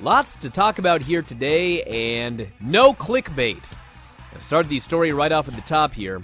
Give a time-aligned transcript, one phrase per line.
[0.00, 3.64] Lots to talk about here today, and no clickbait.
[4.32, 6.22] I started the story right off at the top here.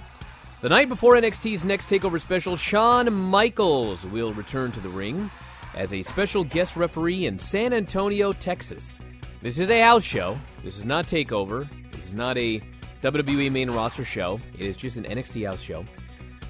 [0.61, 5.29] The night before NXT's next TakeOver special, Shawn Michaels will return to the ring
[5.73, 8.95] as a special guest referee in San Antonio, Texas.
[9.41, 10.37] This is a house show.
[10.63, 11.67] This is not TakeOver.
[11.91, 12.61] This is not a
[13.01, 14.39] WWE main roster show.
[14.57, 15.83] It is just an NXT house show.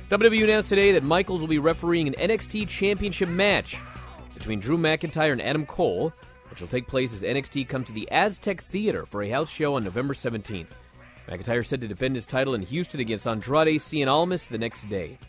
[0.09, 3.77] WWE announced today that Michaels will be refereeing an NXT Championship match
[4.35, 6.13] between Drew McIntyre and Adam Cole,
[6.55, 9.76] which will take place as NXT comes to the Aztec Theater for a house show
[9.76, 10.70] on November 17th.
[11.28, 15.20] McIntyre said to defend his title in Houston against Andrade Cien Almas the next day.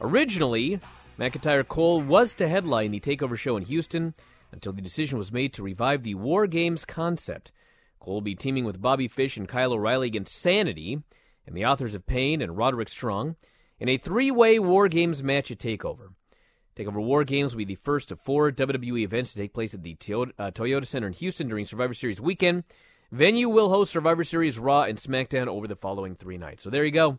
[0.00, 0.80] Originally,
[1.18, 4.14] McIntyre Cole was to headline the TakeOver show in Houston
[4.52, 7.52] until the decision was made to revive the War Games concept.
[7.98, 11.02] Cole will be teaming with Bobby Fish and Kyle O'Reilly against Sanity
[11.46, 13.36] and the authors of Pain and Roderick Strong
[13.78, 16.14] in a three way War Games match at TakeOver.
[16.76, 19.82] TakeOver War Games will be the first of four WWE events to take place at
[19.82, 22.64] the Toyota, uh, Center in Houston during Survivor Series weekend.
[23.12, 26.62] Venue will host Survivor Series Raw and SmackDown over the following three nights.
[26.62, 27.18] So there you go.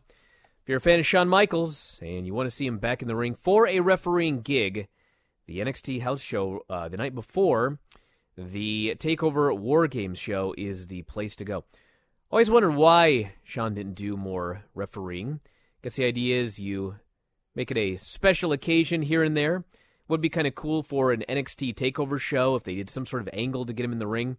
[0.62, 3.08] If you're a fan of Shawn Michaels and you want to see him back in
[3.08, 4.88] the ring for a refereeing gig,
[5.48, 7.80] the NXT house show uh, the night before
[8.38, 11.66] the TakeOver War Games show is the place to go.
[12.32, 15.42] Always wondered why Shawn didn't do more refereeing.
[15.82, 16.96] Guess the idea is you
[17.56, 19.64] make it a special occasion here and there.
[20.08, 23.22] Would be kind of cool for an NXT TakeOver show if they did some sort
[23.22, 24.38] of angle to get him in the ring.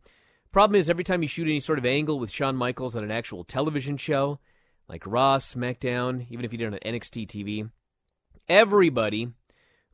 [0.52, 3.10] Problem is, every time you shoot any sort of angle with Shawn Michaels on an
[3.10, 4.38] actual television show,
[4.86, 7.70] like Raw, SmackDown, even if you did it on NXT TV,
[8.50, 9.28] everybody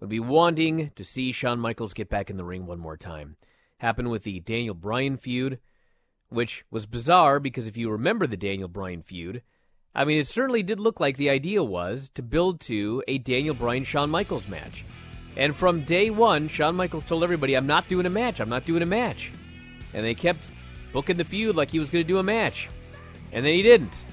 [0.01, 3.37] would be wanting to see Shawn Michaels get back in the ring one more time.
[3.79, 5.61] Happened with the Daniel Bryan feud,
[6.29, 9.43] which was bizarre because if you remember the Daniel Bryan feud,
[9.99, 13.55] I mean, it certainly did look like the idea was to build to a Daniel
[13.55, 14.85] Bryan Shawn Michaels match.
[15.37, 18.65] And from day one, Shawn Michaels told everybody, I'm not doing a match, I'm not
[18.65, 19.31] doing a match
[19.95, 20.51] and they kept
[20.93, 22.69] booking the feud like he was going to do a match.
[23.33, 24.05] And then he didn't.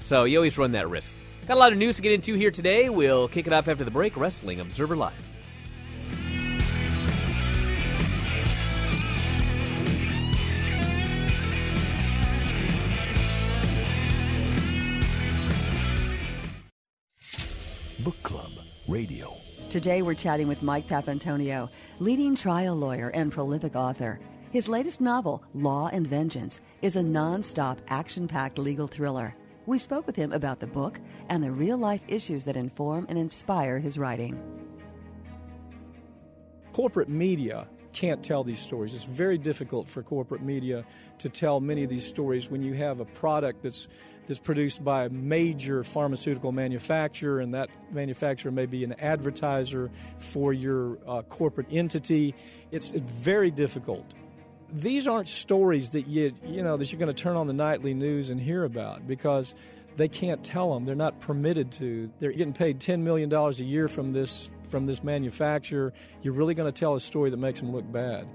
[0.00, 1.10] So you always run that risk.
[1.46, 2.88] Got a lot of news to get into here today.
[2.88, 4.16] We'll kick it off after the break.
[4.16, 5.31] Wrestling Observer Live.
[18.92, 19.34] Radio.
[19.70, 24.20] Today we're chatting with Mike Papantonio, leading trial lawyer and prolific author.
[24.50, 29.34] His latest novel, Law and Vengeance, is a non-stop action-packed legal thriller.
[29.64, 31.00] We spoke with him about the book
[31.30, 34.38] and the real-life issues that inform and inspire his writing.
[36.74, 38.92] Corporate media can't tell these stories.
[38.92, 40.84] It's very difficult for corporate media
[41.16, 43.88] to tell many of these stories when you have a product that's
[44.26, 50.52] that's produced by a major pharmaceutical manufacturer, and that manufacturer may be an advertiser for
[50.52, 52.34] your uh, corporate entity.
[52.70, 54.14] It's, it's very difficult.
[54.72, 57.92] These aren't stories that you you know that you're going to turn on the nightly
[57.92, 59.54] news and hear about because
[59.96, 60.84] they can't tell them.
[60.84, 62.10] They're not permitted to.
[62.18, 65.92] They're getting paid ten million dollars a year from this from this manufacturer.
[66.22, 68.26] You're really going to tell a story that makes them look bad.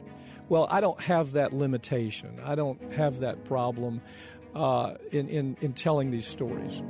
[0.49, 2.39] Well, I don't have that limitation.
[2.43, 4.01] I don't have that problem
[4.55, 6.83] uh, in, in, in telling these stories.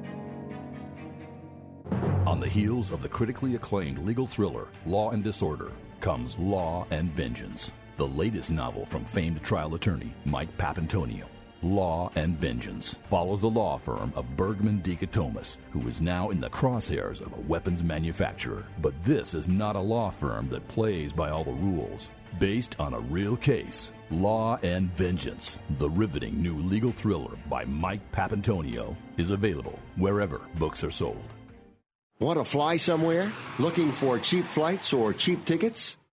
[2.25, 7.12] On the heels of the critically acclaimed legal thriller Law and Disorder comes Law and
[7.13, 11.25] Vengeance, the latest novel from famed trial attorney Mike Papantonio.
[11.63, 16.50] Law and Vengeance follows the law firm of Bergman Dichotomus, who is now in the
[16.50, 18.63] crosshairs of a weapons manufacturer.
[18.81, 22.12] But this is not a law firm that plays by all the rules.
[22.40, 28.12] Based on a real case, Law and Vengeance, the riveting new legal thriller by Mike
[28.12, 31.24] Papantonio, is available wherever books are sold.
[32.19, 33.31] Want to fly somewhere?
[33.60, 35.96] Looking for cheap flights or cheap tickets?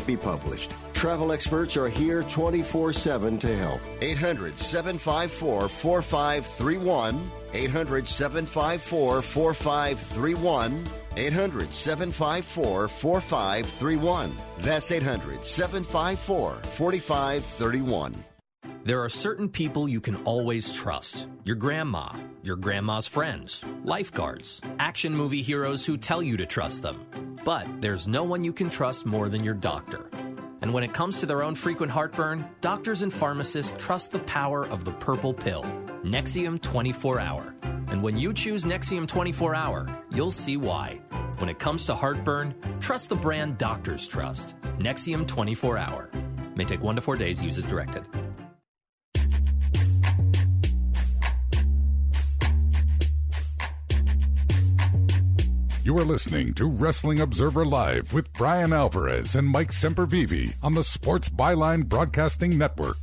[0.00, 0.72] be published.
[0.92, 3.80] Travel experts are here 24 7 to help.
[4.00, 7.30] 800 754 4531.
[7.52, 10.84] 800 754 4531.
[11.16, 14.36] 800 754 4531.
[14.58, 18.24] That's 800 754 4531.
[18.84, 25.14] There are certain people you can always trust your grandma, your grandma's friends, lifeguards, action
[25.14, 27.06] movie heroes who tell you to trust them.
[27.44, 30.08] But there's no one you can trust more than your doctor.
[30.60, 34.64] And when it comes to their own frequent heartburn, doctors and pharmacists trust the power
[34.68, 35.64] of the purple pill,
[36.04, 37.54] Nexium 24 Hour.
[37.88, 41.00] And when you choose Nexium 24 Hour, you'll see why.
[41.38, 44.54] When it comes to heartburn, trust the brand doctors trust.
[44.78, 46.10] Nexium 24 Hour.
[46.54, 48.06] May take one to four days, use as directed.
[55.84, 60.84] You are listening to Wrestling Observer Live with Brian Alvarez and Mike Sempervive on the
[60.84, 62.98] Sports Byline Broadcasting Network.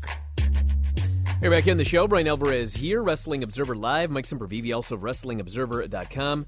[1.41, 2.07] Hey, back in the show.
[2.07, 4.09] Brian Alvarez here, Wrestling Observer Live.
[4.09, 6.45] Mike Sempervive, also of WrestlingObserver.com.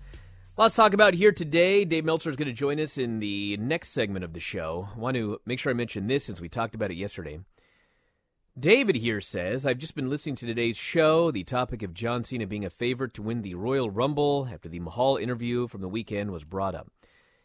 [0.58, 1.84] Lots to talk about here today.
[1.84, 4.88] Dave Meltzer is going to join us in the next segment of the show.
[4.96, 7.42] I want to make sure I mention this since we talked about it yesterday.
[8.60, 11.32] David here says, I've just been listening to today's show.
[11.32, 14.82] The topic of John Cena being a favorite to win the Royal Rumble after the
[14.82, 16.92] Mahal interview from the weekend was brought up.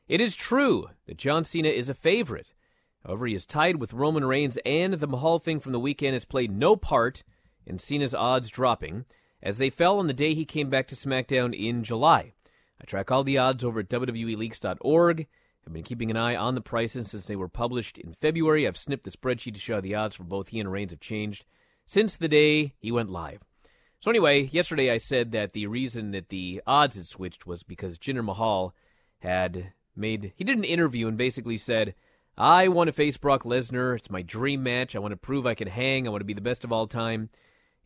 [0.08, 2.54] It is true that John Cena is a favorite.
[3.04, 6.24] However, he is tied with Roman Reigns, and the Mahal thing from the weekend has
[6.24, 7.22] played no part
[7.64, 9.04] in Cena's odds dropping,
[9.40, 12.32] as they fell on the day he came back to SmackDown in July.
[12.80, 15.28] I track all the odds over at WWELeaks.org.
[15.66, 18.66] I've been keeping an eye on the prices since they were published in February.
[18.66, 21.44] I've snipped the spreadsheet to show the odds for both he and Reigns have changed
[21.86, 23.40] since the day he went live.
[23.98, 27.98] So anyway, yesterday I said that the reason that the odds had switched was because
[27.98, 28.74] Jinder Mahal
[29.20, 31.94] had made he did an interview and basically said,
[32.38, 33.96] "I want to face Brock Lesnar.
[33.96, 34.94] It's my dream match.
[34.94, 36.06] I want to prove I can hang.
[36.06, 37.30] I want to be the best of all time."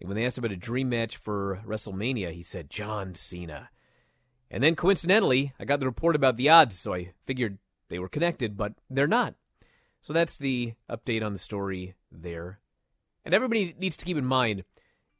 [0.00, 3.70] And when they asked about a dream match for WrestleMania, he said John Cena.
[4.50, 7.58] And then coincidentally, I got the report about the odds, so I figured
[7.90, 9.34] they were connected, but they're not.
[10.00, 12.60] So that's the update on the story there.
[13.24, 14.64] And everybody needs to keep in mind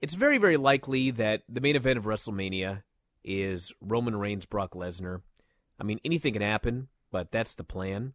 [0.01, 2.83] it's very, very likely that the main event of WrestleMania
[3.23, 5.21] is Roman Reigns, Brock Lesnar.
[5.79, 8.15] I mean, anything can happen, but that's the plan.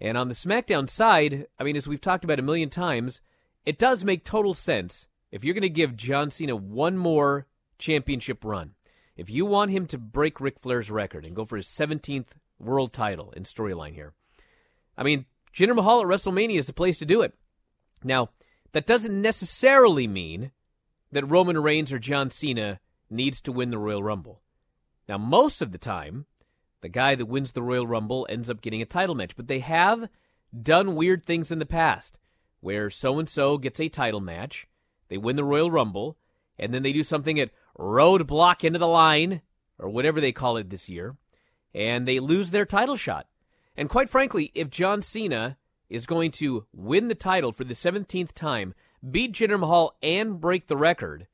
[0.00, 3.20] And on the SmackDown side, I mean, as we've talked about a million times,
[3.64, 7.46] it does make total sense if you're going to give John Cena one more
[7.78, 8.72] championship run.
[9.16, 12.92] If you want him to break Ric Flair's record and go for his 17th world
[12.92, 14.14] title in storyline here.
[14.96, 17.34] I mean, Jinder Mahal at WrestleMania is the place to do it.
[18.04, 18.30] Now,
[18.72, 20.52] that doesn't necessarily mean
[21.10, 22.80] that Roman Reigns or John Cena
[23.10, 24.40] needs to win the Royal Rumble.
[25.08, 26.26] Now, most of the time,
[26.80, 29.60] the guy that wins the Royal Rumble ends up getting a title match, but they
[29.60, 30.08] have
[30.60, 32.18] done weird things in the past
[32.60, 34.66] where so and so gets a title match,
[35.08, 36.16] they win the Royal Rumble,
[36.58, 39.42] and then they do something at roadblock into the line,
[39.78, 41.16] or whatever they call it this year,
[41.74, 43.26] and they lose their title shot.
[43.76, 45.56] And quite frankly, if John Cena
[45.88, 48.74] is going to win the title for the 17th time,
[49.08, 51.26] beat Jinder Mahal, and break the record,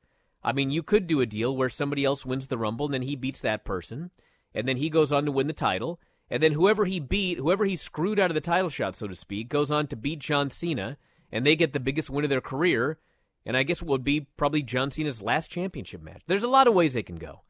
[0.43, 3.01] I mean, you could do a deal where somebody else wins the Rumble and then
[3.01, 4.11] he beats that person,
[4.53, 5.99] and then he goes on to win the title,
[6.29, 9.15] and then whoever he beat, whoever he screwed out of the title shot, so to
[9.15, 10.97] speak, goes on to beat John Cena,
[11.31, 12.99] and they get the biggest win of their career,
[13.45, 16.21] and I guess it would be probably John Cena's last championship match.
[16.27, 17.41] There's a lot of ways they can go,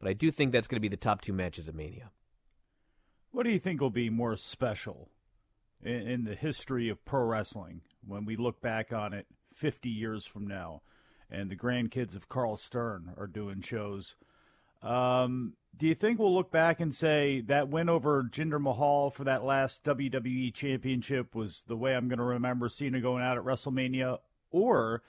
[0.00, 2.10] but I do think that's going to be the top two matches of Mania.
[3.36, 5.10] What do you think will be more special
[5.84, 10.24] in, in the history of pro wrestling when we look back on it 50 years
[10.24, 10.80] from now
[11.30, 14.14] and the grandkids of Karl Stern are doing shows?
[14.82, 19.24] Um, do you think we'll look back and say that win over Jinder Mahal for
[19.24, 23.44] that last WWE championship was the way I'm going to remember Cena going out at
[23.44, 24.16] WrestleMania?
[24.50, 25.02] Or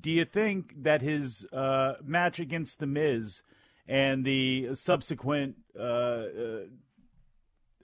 [0.00, 3.42] do you think that his uh, match against The Miz
[3.86, 6.60] and the subsequent uh, uh,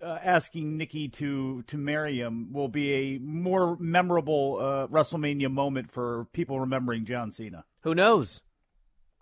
[0.03, 5.91] uh, asking Nikki to to marry him will be a more memorable uh, WrestleMania moment
[5.91, 7.65] for people remembering John Cena.
[7.83, 8.41] Who knows?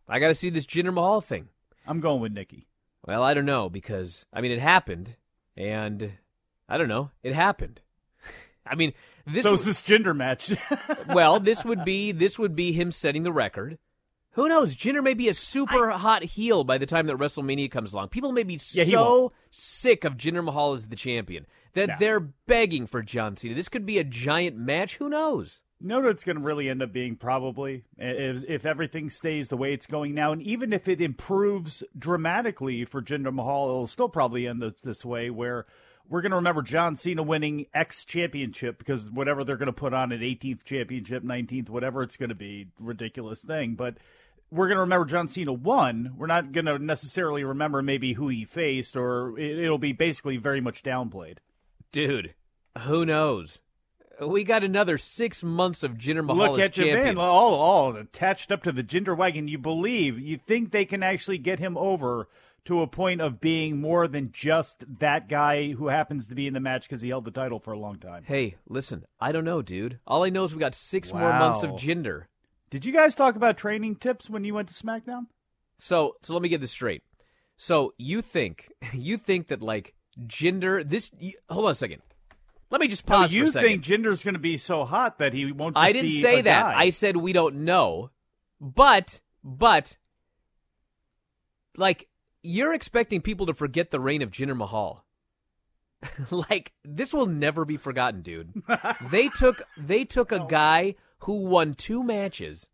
[0.09, 1.49] I got to see this Jinder Mahal thing.
[1.87, 2.67] I'm going with Nikki.
[3.07, 5.17] Well, I don't know because I mean it happened,
[5.57, 6.13] and
[6.69, 7.81] I don't know it happened.
[8.67, 8.93] I mean,
[9.27, 10.53] this so is this Jinder match.
[11.09, 13.79] well, this would be this would be him setting the record.
[14.39, 14.77] Who knows?
[14.77, 18.11] Jinder may be a super I, hot heel by the time that WrestleMania comes along.
[18.11, 22.87] People may be yeah, so sick of Jinder Mahal as the champion that they're begging
[22.87, 23.57] for John Cena.
[23.57, 24.99] This could be a giant match.
[24.99, 25.63] Who knows?
[25.81, 29.73] No, it's going to really end up being probably if, if everything stays the way
[29.73, 34.47] it's going now, and even if it improves dramatically for Jinder Mahal, it'll still probably
[34.47, 35.67] end up this way where
[36.09, 39.93] we're going to remember John Cena winning X championship because whatever they're going to put
[39.93, 43.75] on an 18th championship, 19th, whatever it's going to be, ridiculous thing.
[43.75, 43.97] But
[44.51, 46.15] we're going to remember John Cena won.
[46.17, 50.37] We're not going to necessarily remember maybe who he faced, or it, it'll be basically
[50.37, 51.39] very much downplayed.
[51.93, 52.35] Dude,
[52.79, 53.61] who knows?
[54.21, 57.17] We got another six months of Jinder Mahal Look at you, champion.
[57.17, 57.19] man!
[57.19, 59.47] All, all attached up to the Jinder wagon.
[59.47, 62.27] You believe, you think they can actually get him over
[62.65, 66.53] to a point of being more than just that guy who happens to be in
[66.53, 68.25] the match because he held the title for a long time.
[68.27, 70.01] Hey, listen, I don't know, dude.
[70.07, 71.77] All I know is we got six more months of Wow.
[71.77, 72.25] Jinder.
[72.71, 75.27] Did you guys talk about training tips when you went to SmackDown?
[75.79, 77.03] So, so let me get this straight.
[77.57, 79.95] So you think you think that like
[80.27, 80.89] Jinder?
[80.89, 82.03] This y- hold on a second.
[82.71, 83.33] Let me just No, pause.
[83.33, 83.69] you for a second.
[83.69, 85.79] think Jinder's going to be so hot that he won't?
[85.79, 86.63] I didn't say that.
[86.75, 86.79] guy.
[86.79, 88.11] I said we don't know.
[88.61, 89.97] But but
[91.77, 92.09] like
[92.43, 95.05] you're expecting people to forget the reign of Jinder Mahal.
[96.31, 98.53] like this will never be forgotten, dude.
[99.11, 102.69] they took they took a guy who won two matches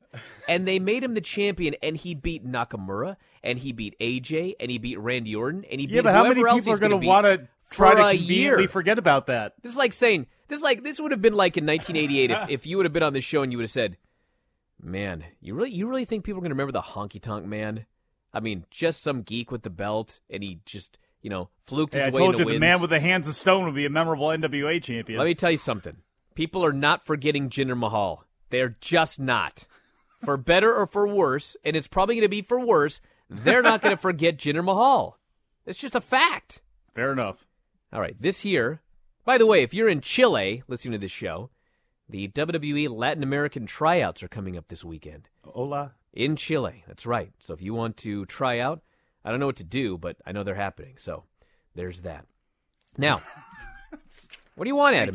[0.48, 4.70] and they made him the champion and he beat Nakamura and he beat AJ and
[4.70, 7.06] he beat Randy Orton and he Yeah, beat but how many people are going to
[7.06, 9.54] want to try to conveniently forget about that?
[9.62, 12.50] This is like saying this is like this would have been like in 1988 if,
[12.50, 13.96] if you would have been on this show and you would have said,
[14.80, 17.86] "Man, you really you really think people are going to remember the honky tonk man?
[18.32, 22.00] I mean, just some geek with the belt and he just you know fluked Hey,
[22.00, 23.86] his I way told into you the man with the hands of stone would be
[23.86, 25.18] a memorable NWA champion.
[25.18, 25.96] Let me tell you something.
[26.34, 28.24] People are not forgetting Jinder Mahal.
[28.54, 29.66] They're just not.
[30.24, 33.82] For better or for worse, and it's probably going to be for worse, they're not
[33.82, 35.18] going to forget Jinder Mahal.
[35.66, 36.62] It's just a fact.
[36.94, 37.44] Fair enough.
[37.92, 38.80] All right, this year,
[39.24, 41.50] by the way, if you're in Chile listening to this show,
[42.08, 45.94] the WWE Latin American tryouts are coming up this weekend Hola.
[46.12, 46.84] in Chile.
[46.86, 47.32] That's right.
[47.40, 48.82] So if you want to try out,
[49.24, 50.94] I don't know what to do, but I know they're happening.
[50.96, 51.24] So
[51.74, 52.24] there's that.
[52.96, 53.20] Now,
[54.54, 55.08] what do you want out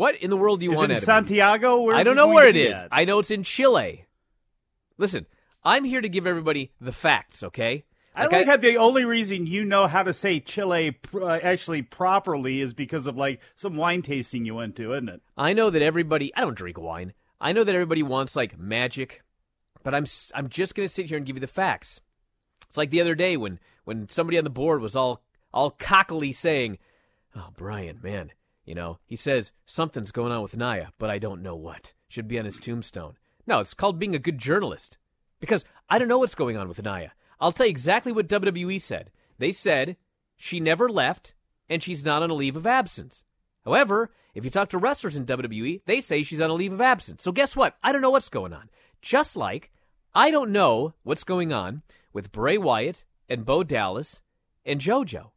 [0.00, 0.22] of Thank me?
[0.22, 0.22] you.
[0.22, 1.00] What in the world do you Is want it in?
[1.00, 1.80] Santiago?
[1.82, 2.76] Where I don't know where it is.
[2.76, 2.88] at?
[2.92, 4.06] I know it's in Chile.
[4.98, 5.26] Listen,
[5.64, 7.84] I'm here to give everybody the facts, okay?
[8.14, 11.38] I Like like how the only reason you know how to say Chile pr- uh,
[11.38, 15.22] actually properly is because of like some wine tasting you went to, isn't it?
[15.36, 16.34] I know that everybody.
[16.34, 17.12] I don't drink wine.
[17.40, 19.22] I know that everybody wants like magic,
[19.82, 22.00] but I'm I'm just gonna sit here and give you the facts.
[22.68, 25.22] It's like the other day when when somebody on the board was all
[25.54, 26.78] all cockily saying,
[27.36, 28.32] "Oh, Brian, man,
[28.70, 31.92] you know," he says something's going on with Nia, but I don't know what.
[32.08, 33.16] Should be on his tombstone.
[33.46, 34.96] No, it's called being a good journalist
[35.40, 37.12] because I don't know what's going on with Nia.
[37.40, 39.10] I'll tell you exactly what WWE said.
[39.38, 39.96] They said
[40.36, 41.34] she never left
[41.68, 43.24] and she's not on a leave of absence.
[43.64, 46.80] However, if you talk to wrestlers in WWE, they say she's on a leave of
[46.80, 47.22] absence.
[47.22, 47.76] So guess what?
[47.82, 48.70] I don't know what's going on.
[49.02, 49.70] Just like
[50.14, 54.22] I don't know what's going on with Bray Wyatt and Bo Dallas
[54.64, 55.30] and JoJo.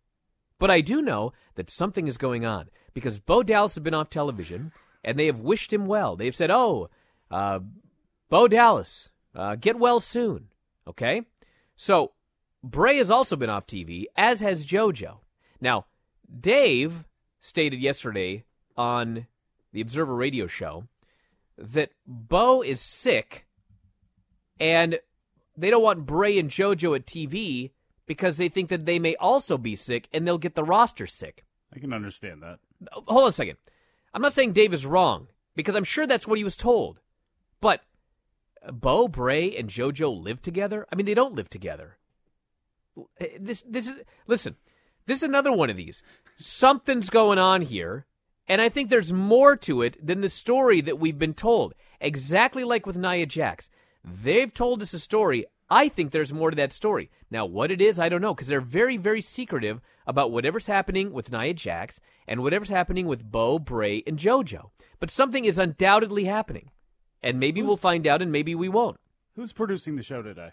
[0.64, 4.10] But I do know that something is going on because Bo Dallas has been off
[4.10, 4.72] television
[5.04, 6.16] and they have wished him well.
[6.16, 6.90] They've said, oh,
[7.30, 7.60] uh,
[8.30, 10.48] Bo Dallas, uh, get well soon.
[10.88, 11.24] Okay?
[11.76, 12.14] So
[12.64, 15.18] Bray has also been off TV, as has JoJo.
[15.60, 15.86] Now,
[16.34, 17.04] Dave
[17.42, 18.46] stated yesterday
[18.78, 19.28] on
[19.74, 20.86] the Observer radio show
[21.58, 23.48] that Bo is sick
[24.62, 24.98] and
[25.58, 27.72] they don't want Bray and JoJo at TV
[28.06, 31.46] because they think that they may also be sick and they'll get the roster sick.
[31.76, 32.60] I can understand that.
[32.92, 33.58] Hold on a second.
[34.14, 37.00] I'm not saying Dave is wrong because I'm sure that's what he was told.
[37.62, 37.82] But
[38.72, 40.86] Bo, Bray, and JoJo live together?
[40.92, 41.98] I mean, they don't live together.
[43.40, 43.96] This, this is,
[44.28, 44.56] listen,
[45.06, 46.04] this is another one of these.
[46.38, 48.06] Something's going on here,
[48.48, 51.74] and I think there's more to it than the story that we've been told.
[52.00, 53.70] Exactly like with Nia Jax.
[54.04, 55.46] They've told us a story.
[55.74, 57.10] I think there's more to that story.
[57.32, 61.12] Now, what it is, I don't know, because they're very, very secretive about whatever's happening
[61.12, 64.70] with Nia Jax and whatever's happening with Bo, Bray, and JoJo.
[65.00, 66.70] But something is undoubtedly happening.
[67.24, 68.98] And maybe we'll find out, and maybe we won't.
[69.36, 70.52] Who's producing the show today?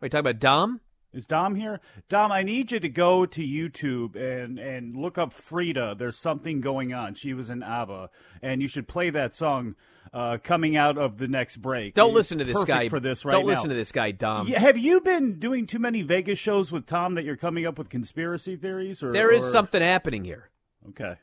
[0.00, 0.80] Are you talking about Dom?
[1.12, 1.80] Is Dom here?
[2.08, 5.94] Dom, I need you to go to YouTube and, and look up Frida.
[5.96, 7.14] There's something going on.
[7.14, 8.10] She was in ABBA,
[8.42, 9.76] and you should play that song
[10.12, 11.94] uh, coming out of the next break.
[11.94, 12.88] Don't It's listen to this guy.
[12.88, 13.52] for this right Don't now.
[13.54, 14.46] listen to this guy, Dom.
[14.48, 17.88] Have you been doing too many Vegas shows with Tom that you're coming up with
[17.88, 19.02] conspiracy theories?
[19.02, 20.50] Or There is or- something happening here.
[20.90, 21.14] Okay.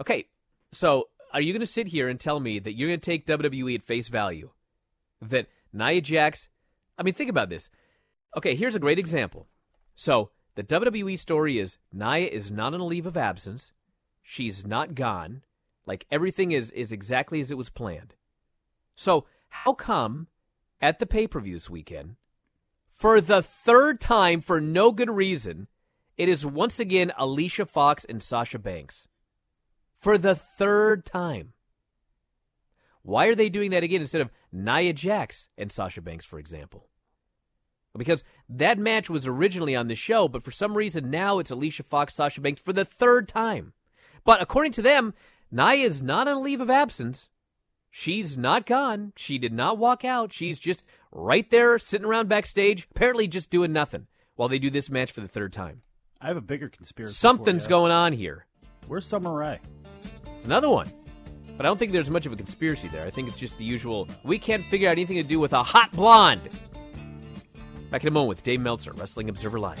[0.00, 0.26] Okay,
[0.72, 3.26] so are you going to sit here and tell me that you're going to take
[3.26, 4.50] WWE at face value?
[5.20, 6.48] That Nia Jax,
[6.96, 7.68] I mean, think about this.
[8.36, 9.48] Okay, here's a great example.
[9.96, 13.72] So the WWE story is Nia is not on a leave of absence.
[14.22, 15.42] She's not gone.
[15.86, 18.14] Like everything is is exactly as it was planned.
[18.98, 20.26] So, how come
[20.80, 22.16] at the pay per views weekend,
[22.88, 25.68] for the third time for no good reason,
[26.16, 29.06] it is once again Alicia Fox and Sasha Banks?
[29.94, 31.52] For the third time.
[33.02, 36.88] Why are they doing that again instead of Nia Jax and Sasha Banks, for example?
[37.96, 41.84] Because that match was originally on the show, but for some reason now it's Alicia
[41.84, 43.74] Fox, Sasha Banks for the third time.
[44.24, 45.14] But according to them,
[45.52, 47.28] Nia is not on leave of absence.
[47.90, 49.12] She's not gone.
[49.16, 50.32] She did not walk out.
[50.32, 54.90] She's just right there sitting around backstage, apparently just doing nothing while they do this
[54.90, 55.82] match for the third time.
[56.20, 57.14] I have a bigger conspiracy.
[57.14, 58.46] Something's going on here.
[58.86, 59.60] Where's Summer Rae?
[60.36, 60.90] It's another one.
[61.56, 63.04] But I don't think there's much of a conspiracy there.
[63.04, 65.62] I think it's just the usual, we can't figure out anything to do with a
[65.62, 66.48] hot blonde.
[67.90, 69.80] Back in a moment with Dave Meltzer, Wrestling Observer Live.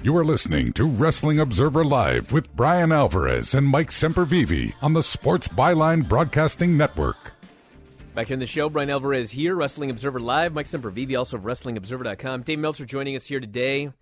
[0.00, 5.02] You are listening to Wrestling Observer Live with Brian Alvarez and Mike Sempervive on the
[5.02, 7.32] Sports Byline Broadcasting Network.
[8.14, 10.52] Back here in the show, Brian Alvarez here, Wrestling Observer Live.
[10.52, 12.42] Mike Sempervive, also of WrestlingObserver.com.
[12.42, 13.88] Dave Meltzer joining us here today.
[13.88, 13.92] I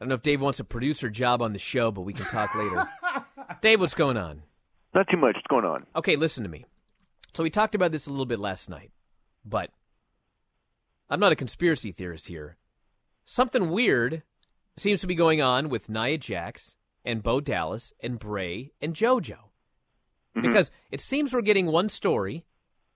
[0.00, 2.54] don't know if Dave wants a producer job on the show, but we can talk
[2.54, 2.86] later.
[3.62, 4.42] Dave, what's going on?
[4.94, 5.36] Not too much.
[5.36, 5.86] What's going on?
[5.96, 6.66] Okay, listen to me.
[7.32, 8.90] So we talked about this a little bit last night,
[9.46, 9.70] but
[11.08, 12.58] I'm not a conspiracy theorist here.
[13.24, 14.24] Something weird
[14.82, 19.30] seems to be going on with Nia Jax and Bo Dallas and Bray and JoJo.
[20.36, 20.42] Mm-hmm.
[20.42, 22.44] Because it seems we're getting one story,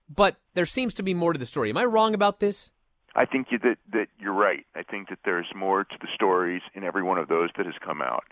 [0.09, 1.69] but there seems to be more to the story.
[1.69, 2.71] Am I wrong about this?
[3.15, 4.65] I think you, that that you're right.
[4.75, 7.75] I think that there's more to the stories in every one of those that has
[7.83, 8.25] come out.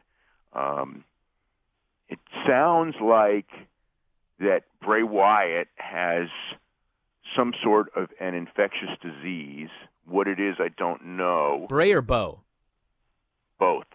[0.54, 1.04] Um,
[2.08, 3.48] it sounds like
[4.39, 6.28] that Bray Wyatt has
[7.36, 9.70] some sort of an infectious disease.
[10.06, 11.65] What it is, I don't know.
[11.68, 12.41] Bray or Bo?
[13.60, 13.88] Both.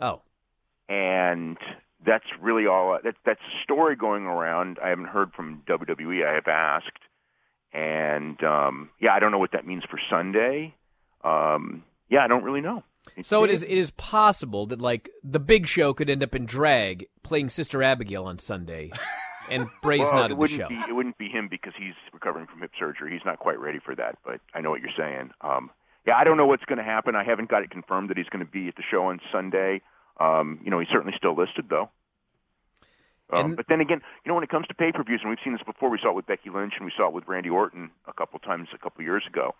[0.00, 0.22] Oh.
[0.88, 1.56] And
[2.04, 2.98] that's really all.
[3.02, 4.78] That, that's a story going around.
[4.82, 6.26] I haven't heard from WWE.
[6.26, 6.98] I have asked.
[7.72, 10.74] And um, yeah, I don't know what that means for Sunday.
[11.24, 12.84] Um, yeah, I don't really know.
[13.22, 13.62] So it is.
[13.62, 17.82] It is possible that like the Big Show could end up in drag playing Sister
[17.82, 18.92] Abigail on Sunday,
[19.50, 20.68] and Bray's well, not it at the show.
[20.68, 23.12] Be, it wouldn't be him because he's recovering from hip surgery.
[23.12, 24.18] He's not quite ready for that.
[24.24, 25.30] But I know what you're saying.
[25.42, 25.70] Um,
[26.06, 27.14] yeah, I don't know what's going to happen.
[27.14, 29.80] I haven't got it confirmed that he's going to be at the show on Sunday.
[30.20, 31.90] Um, you know, he's certainly still listed though.
[33.30, 35.54] Um, And- but then again, you know, when it comes to pay-per-views, and we've seen
[35.54, 37.90] this before, we saw it with Becky Lynch and we saw it with Randy Orton
[38.06, 39.54] a couple times a couple years ago,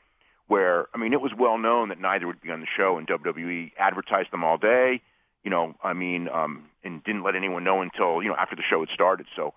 [0.46, 3.06] where I mean, it was well known that neither would be on the show, and
[3.06, 5.00] WWE advertised them all day.
[5.42, 8.62] You know, I mean, um, and didn't let anyone know until you know after the
[8.62, 9.26] show had started.
[9.36, 9.54] So,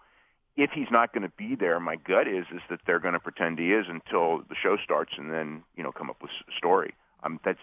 [0.58, 3.20] if he's not going to be there, my gut is is that they're going to
[3.20, 6.52] pretend he is until the show starts, and then you know come up with a
[6.58, 6.96] story.
[7.24, 7.60] Um, that's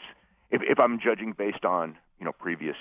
[0.50, 2.76] if, if I'm judging based on you know previous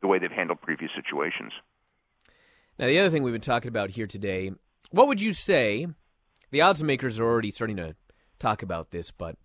[0.00, 1.52] the way they've handled previous situations.
[2.78, 4.50] Now, the other thing we've been talking about here today,
[4.90, 5.86] what would you say?
[6.50, 7.94] The odds makers are already starting to
[8.38, 9.36] talk about this, but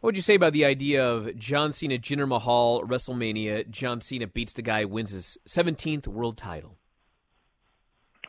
[0.00, 3.70] what would you say about the idea of John Cena, Jinder Mahal, WrestleMania?
[3.70, 6.76] John Cena beats the guy, wins his 17th world title.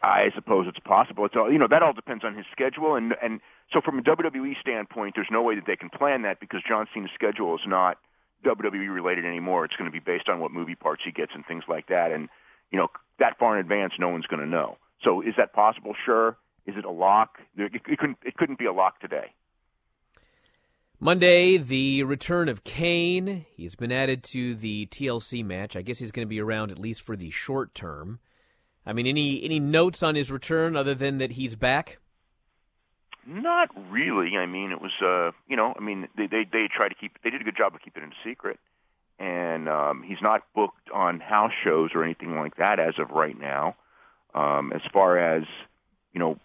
[0.01, 1.25] I suppose it's possible.
[1.25, 1.67] It's all you know.
[1.69, 3.39] That all depends on his schedule, and and
[3.73, 6.88] so from a WWE standpoint, there's no way that they can plan that because John
[6.93, 7.97] Cena's schedule is not
[8.45, 9.65] WWE related anymore.
[9.65, 12.12] It's going to be based on what movie parts he gets and things like that,
[12.12, 12.29] and
[12.71, 12.88] you know
[13.19, 14.77] that far in advance, no one's going to know.
[15.03, 15.93] So is that possible?
[16.05, 16.38] Sure.
[16.65, 17.38] Is it a lock?
[17.58, 18.17] It, couldn't.
[18.23, 19.34] It couldn't be a lock today.
[20.99, 23.45] Monday, the return of Kane.
[23.55, 25.75] He's been added to the TLC match.
[25.75, 28.19] I guess he's going to be around at least for the short term.
[28.86, 32.00] I mean, any any notes on his return other than that he's back?
[33.28, 34.38] Not really.
[34.38, 34.91] I mean, it was.
[35.02, 37.21] uh You know, I mean, they they they tried to keep.
[37.24, 38.60] They did a good job of keeping it a secret,
[39.19, 43.38] and um he's not booked on house shows or anything like that as of right
[43.39, 43.76] now.
[44.34, 45.43] Um As far as
[46.13, 46.38] you know,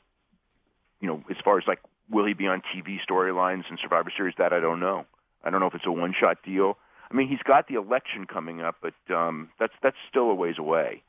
[1.00, 4.34] you know, as far as like, will he be on TV storylines and Survivor Series?
[4.38, 5.04] That I don't know.
[5.44, 6.76] I don't know if it's a one-shot deal.
[7.10, 10.56] I mean, he's got the election coming up, but um, that's that's still a ways
[10.58, 11.02] away.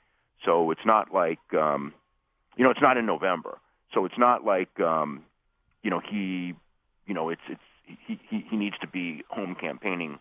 [0.46, 1.94] So it's not like, um,
[2.58, 3.60] you know, it's not in November.
[3.94, 5.24] So it's not like, um,
[5.84, 6.54] you know, he,
[7.06, 7.62] you know, it's it's
[8.08, 10.20] he he, he needs to be home campaigning,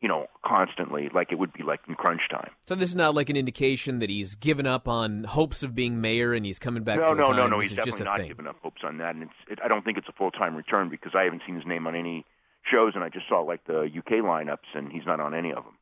[0.00, 2.50] you know, constantly, like it would be like in crunch time.
[2.66, 6.00] So this is not like an indication that he's given up on hopes of being
[6.00, 6.98] mayor and he's coming back.
[6.98, 7.60] no, no, no, no.
[7.60, 8.28] He's just definitely not thing.
[8.28, 9.32] giving up hopes on that, and it's.
[9.50, 11.86] It, I don't think it's a full time return because I haven't seen his name
[11.86, 12.26] on any
[12.70, 15.64] shows, and I just saw like the UK lineups, and he's not on any of
[15.64, 15.77] them.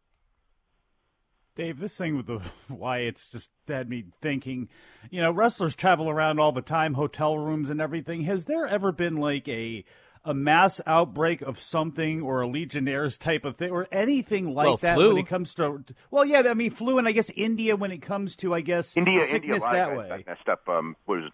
[1.57, 4.69] Dave, this thing with the why it's just had me thinking.
[5.11, 8.23] You know, wrestlers travel around all the time, hotel rooms and everything.
[8.23, 9.85] Has there ever been like a
[10.25, 14.77] a mass outbreak of something or a Legionnaires type of thing or anything like Well,
[14.79, 15.15] that flu.
[15.15, 15.85] when it comes to?
[16.11, 18.97] Well, yeah, I mean flu, and I guess India when it comes to, I guess
[18.97, 20.09] India, India, sickness lot of that guys way.
[20.09, 20.69] got messed up.
[20.69, 21.33] Um, what was it?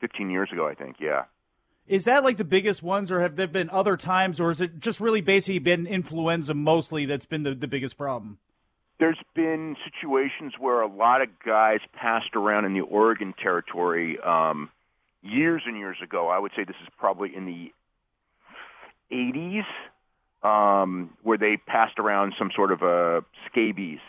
[0.00, 0.96] Fifteen years ago, I think.
[1.00, 1.24] Yeah.
[1.86, 4.78] Is that like the biggest ones, or have there been other times, or is it
[4.78, 8.38] just really basically been influenza mostly that's been the, the biggest problem?
[9.00, 14.70] There's been situations where a lot of guys passed around in the Oregon territory um,
[15.22, 16.28] years and years ago.
[16.28, 17.72] I would say this is probably in the
[19.12, 19.64] 80s,
[20.42, 24.00] um, where they passed around some sort of a scabies,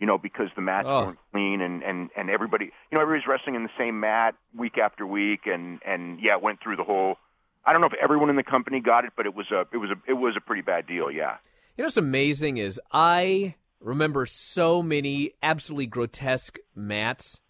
[0.00, 1.06] you know, because the mats Oh.
[1.06, 4.78] weren't clean and, and, and everybody, you know, everybody's wrestling in the same mat week
[4.78, 7.16] after week, and, and yeah, it went through the whole.
[7.64, 9.78] I don't know if everyone in the company got it, but it was a it
[9.78, 11.10] was a it was a pretty bad deal.
[11.10, 11.36] Yeah.
[11.76, 17.40] You know what's amazing is I remember so many absolutely grotesque mats.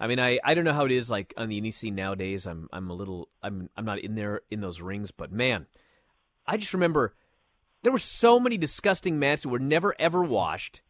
[0.00, 2.46] I mean, I, I don't know how it is like on the scene nowadays.
[2.46, 5.66] I'm I'm a little I'm I'm not in there in those rings, but man,
[6.46, 7.14] I just remember
[7.82, 10.80] there were so many disgusting mats that were never ever washed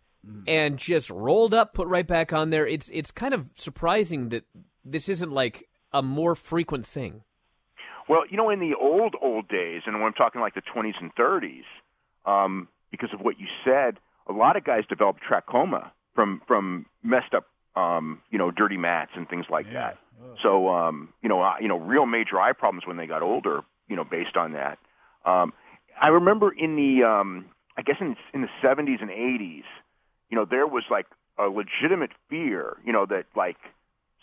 [0.46, 2.66] and just rolled up, put right back on there.
[2.66, 4.44] It's it's kind of surprising that
[4.84, 7.22] this isn't like a more frequent thing.
[8.08, 10.94] Well, you know, in the old old days, and when I'm talking like the 20s
[11.00, 11.64] and 30s,
[12.26, 17.34] um, because of what you said, a lot of guys developed trachoma from from messed
[17.34, 19.98] up, um, you know, dirty mats and things like that.
[20.42, 23.60] So, um, you know, uh, you know, real major eye problems when they got older,
[23.88, 24.78] you know, based on that.
[25.24, 25.52] Um,
[26.00, 29.64] I remember in the, um, I guess in in the 70s and 80s,
[30.30, 31.06] you know, there was like
[31.38, 33.56] a legitimate fear, you know, that like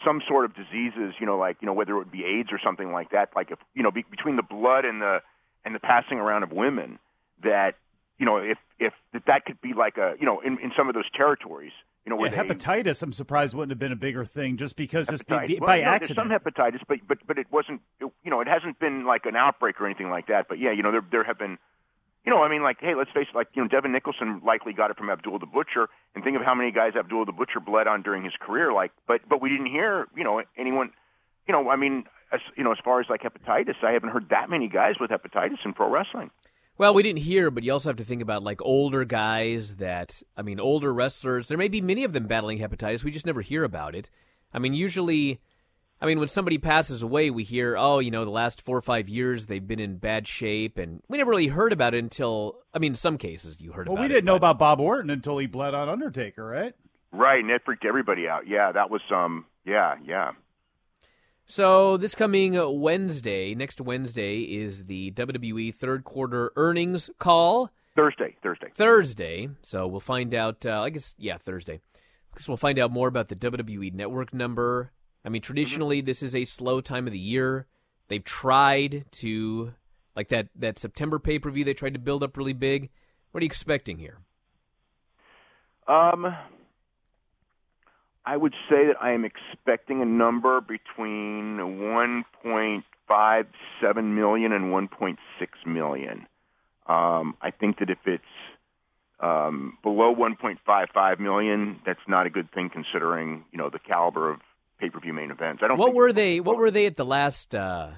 [0.04, 2.60] some sort of diseases, you know, like you know whether it would be AIDS or
[2.64, 5.20] something like that, like if you know be, between the blood and the
[5.64, 7.00] and the passing around of women,
[7.44, 7.76] that
[8.22, 10.88] you know if if that, that could be like a you know in, in some
[10.88, 11.74] of those territories
[12.06, 14.76] you know where yeah, they, hepatitis, I'm surprised wouldn't have been a bigger thing just
[14.76, 16.18] because just the, the, Well, by no, there's accident.
[16.18, 17.82] some hepatitis, but but but it wasn't.
[18.00, 20.48] It, you know, it hasn't been like an outbreak or anything like that.
[20.48, 21.58] But yeah, you know, there there have been.
[22.26, 23.36] You know, I mean, like, hey, let's face it.
[23.36, 26.44] Like, you know, Devon Nicholson likely got it from Abdul the Butcher, and think of
[26.44, 28.74] how many guys Abdul the Butcher bled on during his career.
[28.74, 30.92] Like, but but we didn't hear, you know, anyone.
[31.48, 34.30] You know, I mean, as you know, as far as like hepatitis, I haven't heard
[34.30, 36.32] that many guys with hepatitis in pro wrestling.
[36.82, 40.20] Well, we didn't hear, but you also have to think about like older guys that
[40.36, 41.48] I mean, older wrestlers.
[41.48, 43.04] There may be many of them battling hepatitis.
[43.04, 44.10] We just never hear about it.
[44.52, 45.42] I mean, usually,
[46.02, 48.82] I mean, when somebody passes away, we hear, oh, you know, the last four or
[48.82, 52.56] five years they've been in bad shape, and we never really heard about it until.
[52.74, 54.14] I mean, in some cases you heard well, about we it.
[54.14, 56.74] didn't know about Bob Orton until he bled on Undertaker, right?
[57.12, 58.48] Right, and it freaked everybody out.
[58.48, 60.32] Yeah, that was um, yeah, yeah.
[61.52, 67.72] So this coming Wednesday, next Wednesday is the WWE third quarter earnings call.
[67.94, 69.50] Thursday, Thursday, Thursday.
[69.62, 70.66] So we'll find out.
[70.66, 71.82] Uh, I guess yeah, Thursday.
[72.32, 74.94] Because we'll find out more about the WWE Network number.
[75.26, 77.68] I mean, traditionally this is a slow time of the year.
[78.08, 79.74] They've tried to
[80.16, 81.66] like that that September pay per view.
[81.66, 82.92] They tried to build up really big.
[83.32, 84.20] What are you expecting here?
[85.86, 86.34] Um,
[88.26, 92.84] I would say that I am expecting a number between 1.57
[94.04, 95.18] million and 1.6
[95.66, 96.28] million.
[96.88, 98.24] Um, I think that if it's
[99.20, 104.40] um, below 1.55 million, that's not a good thing considering you know the caliber of
[104.80, 105.62] pay-per-view main events.
[105.64, 105.78] I don't.
[105.78, 106.40] What think were they?
[106.40, 107.92] What were they at the last uh,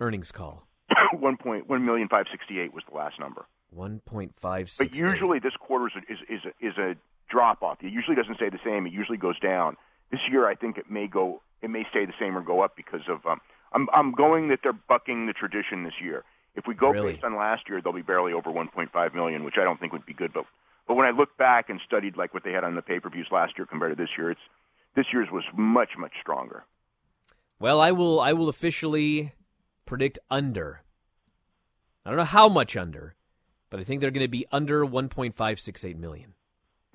[0.00, 0.66] earnings call?
[1.12, 3.46] one point one million five sixty eight was the last number.
[3.70, 6.96] One point five But usually this quarter is a, is is a, is a
[7.28, 7.78] drop off.
[7.82, 8.86] It usually doesn't stay the same.
[8.86, 9.76] It usually goes down.
[10.10, 11.42] This year, I think it may go.
[11.62, 13.24] It may stay the same or go up because of.
[13.26, 13.40] Um,
[13.72, 16.24] I'm I'm going that they're bucking the tradition this year.
[16.54, 17.12] If we go Really?
[17.12, 20.06] based on last year, they'll be barely over 1.5 million, which I don't think would
[20.06, 20.32] be good.
[20.32, 20.44] But
[20.86, 23.10] but when I look back and studied like what they had on the pay per
[23.10, 24.40] views last year compared to this year, it's
[24.96, 26.64] this year's was much much stronger.
[27.60, 28.20] Well, I will.
[28.20, 29.32] I will officially
[29.84, 30.82] predict under.
[32.06, 33.14] I don't know how much under,
[33.68, 36.32] but I think they're going to be under 1.568 million.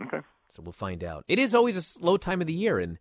[0.02, 0.20] Okay.
[0.50, 1.26] So we'll find out.
[1.28, 2.98] It is always a slow time of the year, and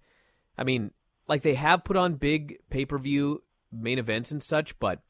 [0.57, 0.90] I mean,
[1.28, 5.00] like they have put on big pay per view main events and such, but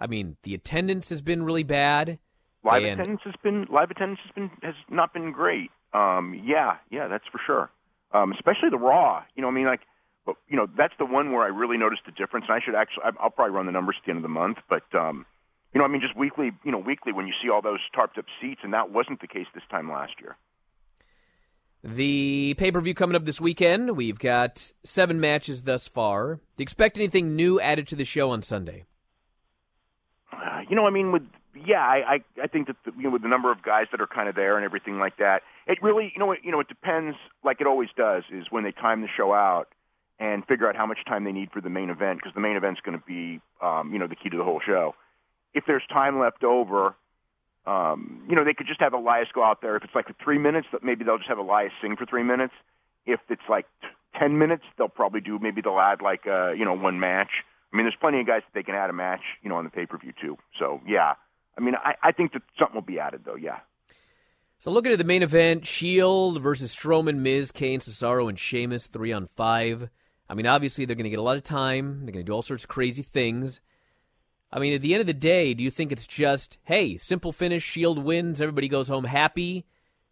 [0.00, 2.18] I mean, the attendance has been really bad.
[2.64, 5.70] Live and attendance has been live attendance has been has not been great.
[5.92, 7.70] Um, yeah, yeah, that's for sure.
[8.12, 9.22] Um, especially the Raw.
[9.34, 9.80] You know, I mean, like,
[10.26, 12.46] but you know, that's the one where I really noticed the difference.
[12.48, 14.58] And I should actually, I'll probably run the numbers at the end of the month.
[14.68, 15.24] But um,
[15.72, 18.18] you know, I mean, just weekly, you know, weekly when you see all those tarped
[18.18, 20.36] up seats, and that wasn't the case this time last year.
[21.84, 23.96] The pay per view coming up this weekend.
[23.96, 26.34] We've got seven matches thus far.
[26.34, 28.84] Do you expect anything new added to the show on Sunday?
[30.32, 31.22] Uh, you know, I mean, with
[31.54, 34.00] yeah, I I, I think that the, you know with the number of guys that
[34.00, 36.60] are kind of there and everything like that, it really you know what you know
[36.60, 39.68] it depends like it always does is when they time the show out
[40.18, 42.56] and figure out how much time they need for the main event because the main
[42.56, 44.94] event's going to be um, you know the key to the whole show.
[45.54, 46.94] If there's time left over,
[47.68, 49.76] um, you know they could just have Elias go out there.
[49.76, 52.54] If it's like three minutes, maybe they'll just have Elias sing for three minutes.
[53.04, 53.66] If it's like
[54.18, 57.30] ten minutes, they'll probably do maybe they'll add like uh, you know one match.
[57.72, 59.64] I mean, there's plenty of guys that they can add a match, you know, on
[59.64, 60.38] the pay per view too.
[60.58, 61.14] So yeah,
[61.56, 63.36] I mean, I, I think that something will be added though.
[63.36, 63.58] Yeah.
[64.60, 69.12] So looking at the main event, Shield versus Strowman, Miz, Kane, Cesaro, and Sheamus, three
[69.12, 69.88] on five.
[70.28, 72.04] I mean, obviously they're going to get a lot of time.
[72.04, 73.60] They're going to do all sorts of crazy things.
[74.50, 77.32] I mean, at the end of the day, do you think it's just, hey, simple
[77.32, 79.66] finish, Shield wins, everybody goes home happy?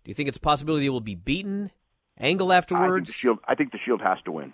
[0.05, 1.71] Do you think it's a possibility they will be beaten?
[2.19, 3.07] Angle I think afterwards?
[3.09, 3.39] the Shield.
[3.47, 4.53] I think the Shield has to win.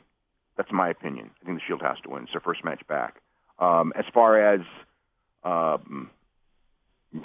[0.57, 1.31] That's my opinion.
[1.43, 2.25] I think the Shield has to win.
[2.25, 3.21] It's their first match back.
[3.59, 4.61] Um, as far as
[5.45, 6.11] um,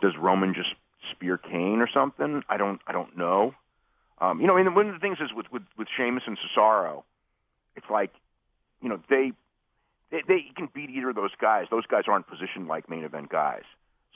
[0.02, 0.70] does Roman just
[1.12, 2.44] spear Kane or something?
[2.50, 2.80] I don't.
[2.88, 3.54] I don't know.
[4.20, 7.04] Um, you know, and one of the things is with with with Sheamus and Cesaro,
[7.76, 8.12] it's like,
[8.82, 9.32] you know, they
[10.12, 11.66] they, they can beat either of those guys.
[11.70, 13.64] Those guys aren't positioned like main event guys.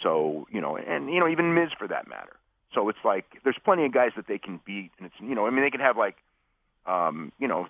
[0.01, 2.36] So you know, and you know, even Miz for that matter.
[2.73, 5.45] So it's like there's plenty of guys that they can beat, and it's you know,
[5.45, 6.15] I mean, they can have like,
[6.86, 7.67] um, you know,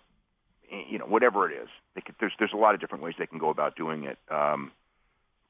[0.89, 1.69] you know, whatever it is.
[1.95, 4.17] They could, there's there's a lot of different ways they can go about doing it.
[4.29, 4.71] Um,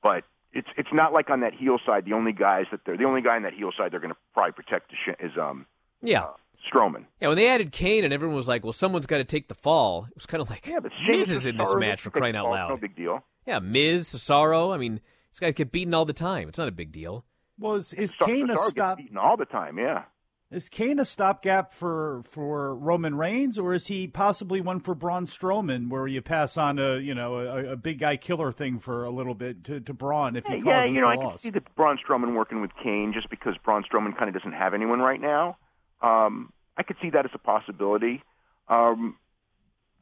[0.02, 2.06] but it's it's not like on that heel side.
[2.06, 4.20] The only guys that they're the only guy on that heel side they're going to
[4.34, 5.66] probably protect is, Sh- is um
[6.02, 6.28] yeah.
[6.72, 7.06] Strowman.
[7.22, 9.56] Yeah, when they added Kane and everyone was like, well, someone's got to take the
[9.56, 12.36] fall, it was kind of like, Yeah, but Miz is in this match for crying
[12.36, 12.70] out fall, loud.
[12.70, 13.24] No big deal.
[13.46, 14.74] Yeah, Miz, Cesaro.
[14.74, 15.00] I mean,
[15.32, 16.48] these guys get beaten all the time.
[16.50, 17.26] It's not a big deal.
[17.58, 18.98] Well, is, is Cesaro Kane a gets stop?
[18.98, 19.78] beaten all the time.
[19.78, 20.04] Yeah.
[20.52, 25.26] Is Kane a stopgap for for Roman Reigns, or is he possibly one for Braun
[25.26, 29.06] Strowman, where you pass on a you know a, a big guy killer thing for
[29.06, 31.32] a little bit to, to Braun if he yeah, causes you know, the I loss?
[31.32, 34.52] can see that Braun Strowman working with Kane just because Braun Strowman kind of doesn't
[34.52, 35.56] have anyone right now.
[36.02, 38.24] Um, I could see that as a possibility.
[38.68, 39.18] Um,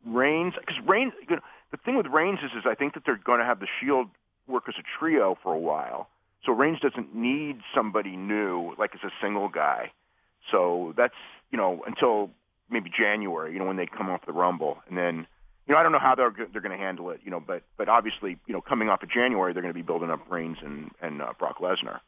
[0.05, 3.17] Reigns, because Reigns, you know, the thing with Reigns is, is I think that they're
[3.17, 4.07] going to have the Shield
[4.47, 6.07] work as a trio for a while.
[6.45, 9.91] So Reigns doesn't need somebody new, like as a single guy.
[10.51, 11.13] So that's
[11.51, 12.31] you know until
[12.69, 15.27] maybe January, you know, when they come off the Rumble, and then
[15.67, 17.63] you know I don't know how they're they're going to handle it, you know, but
[17.77, 20.57] but obviously you know coming off of January, they're going to be building up Reigns
[20.63, 21.99] and and uh, Brock Lesnar.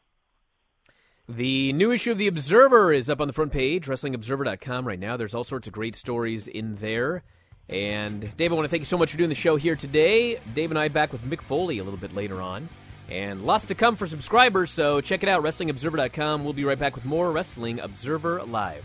[1.28, 5.16] The new issue of The Observer is up on the front page, WrestlingObserver.com right now.
[5.16, 7.22] There's all sorts of great stories in there.
[7.68, 10.40] And Dave, I want to thank you so much for doing the show here today.
[10.54, 12.68] Dave and I back with Mick Foley a little bit later on.
[13.08, 16.44] And lots to come for subscribers, so check it out, WrestlingObserver.com.
[16.44, 18.84] We'll be right back with more Wrestling Observer Live.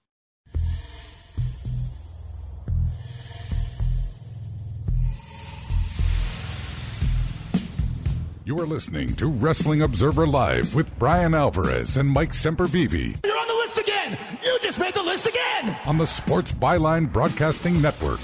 [8.43, 13.47] You are listening to Wrestling Observer Live with Bryan Alvarez and Mike Sempervive You're on
[13.47, 14.17] the list again!
[14.41, 15.77] You just made the list again!
[15.85, 18.19] on the Sports Byline Broadcasting Network.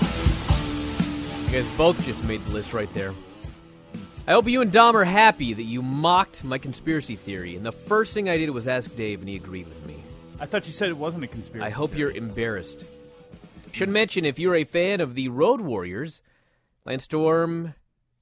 [1.45, 3.13] You guys both just made the list right there.
[4.25, 7.71] I hope you and Dom are happy that you mocked my conspiracy theory, and the
[7.71, 10.01] first thing I did was ask Dave, and he agreed with me.
[10.39, 11.67] I thought you said it wasn't a conspiracy.
[11.67, 12.83] I hope you're embarrassed.
[13.71, 16.21] Should mention if you're a fan of the Road Warriors,
[16.85, 17.75] Lance Storm,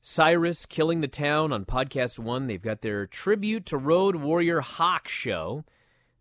[0.08, 2.46] Cyrus killing the town on podcast one.
[2.46, 5.66] They've got their tribute to Road Warrior Hawk show.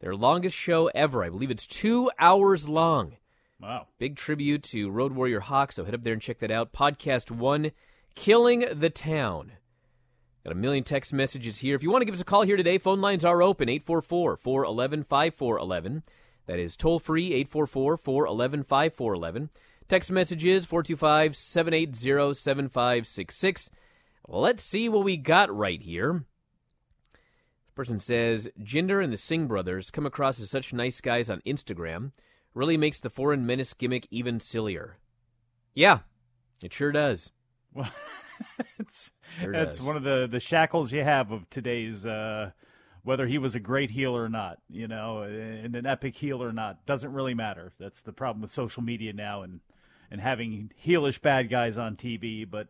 [0.01, 1.23] Their longest show ever.
[1.23, 3.19] I believe it's two hours long.
[3.61, 3.89] Wow.
[3.99, 6.73] Big tribute to Road Warrior Hawk, so head up there and check that out.
[6.73, 7.73] Podcast one,
[8.15, 9.53] Killing the Town.
[10.45, 11.77] Got a million text messages here.
[11.77, 14.39] If you want to give us a call here today, phone lines are open 844
[14.39, 16.03] 411 5411.
[16.47, 19.51] That is toll free 844 411 5411.
[19.89, 23.71] Text messages 425 780 7566.
[24.27, 26.25] Let's see what we got right here.
[27.13, 31.43] This person says Jinder and the Singh brothers come across as such nice guys on
[31.47, 32.13] Instagram.
[32.55, 34.97] Really makes the foreign menace gimmick even sillier.
[35.75, 36.01] Yeah,
[36.63, 37.33] it sure does.
[37.75, 37.91] Well,
[38.79, 39.11] it's
[39.41, 39.87] Sure that's does.
[39.87, 42.53] one of the the shackles you have of today's uh,
[43.03, 46.53] whether he was a great heel or not, you know, and an epic heel or
[46.53, 47.73] not doesn't really matter.
[47.79, 49.61] That's the problem with social media now and
[50.11, 52.69] and having heelish bad guys on TV, but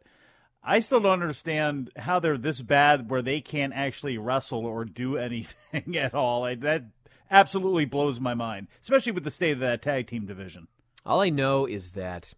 [0.62, 5.16] I still don't understand how they're this bad where they can't actually wrestle or do
[5.18, 6.44] anything at all.
[6.44, 6.84] I, that
[7.30, 10.68] absolutely blows my mind, especially with the state of that tag team division.
[11.04, 12.32] All I know is that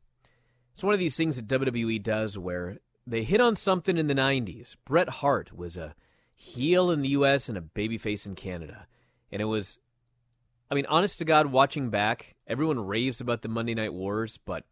[0.74, 4.14] it's one of these things that WWE does where they hit on something in the
[4.14, 4.74] 90s.
[4.84, 5.94] Bret Hart was a
[6.34, 8.86] heel in the US and a babyface in Canada.
[9.30, 9.78] And it was,
[10.70, 14.64] I mean, honest to God, watching back, everyone raves about the Monday Night Wars, but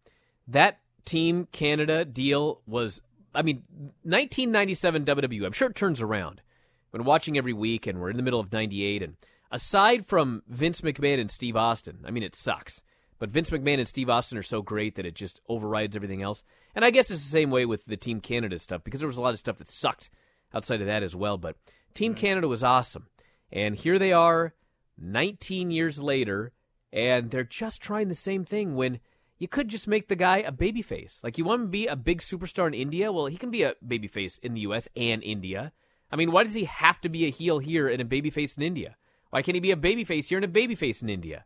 [0.49, 3.01] that Team Canada deal was,
[3.35, 3.63] I mean,
[4.03, 5.47] 1997 WWE.
[5.47, 6.41] I'm sure it turns around.
[6.89, 9.03] I've been watching every week, and we're in the middle of 98.
[9.03, 9.17] And
[9.51, 12.83] aside from Vince McMahon and Steve Austin, I mean, it sucks.
[13.19, 16.45] But Vince McMahon and Steve Austin are so great that it just overrides everything else.
[16.75, 19.17] And I guess it's the same way with the Team Canada stuff because there was
[19.17, 20.11] a lot of stuff that sucked
[20.53, 21.39] outside of that as well.
[21.39, 21.57] But
[21.95, 23.07] Team Canada was awesome.
[23.53, 24.55] And here they are
[24.99, 26.53] 19 years later,
[26.93, 29.01] and they're just trying the same thing when
[29.39, 31.23] you could just make the guy a babyface.
[31.23, 33.13] Like, you want him to be a big superstar in India?
[33.13, 34.89] Well, he can be a babyface in the U.S.
[34.97, 35.73] and India.
[36.11, 38.63] I mean, why does he have to be a heel here and a babyface in
[38.63, 38.97] India?
[39.31, 41.45] Why can't he be a babyface here and a babyface in India?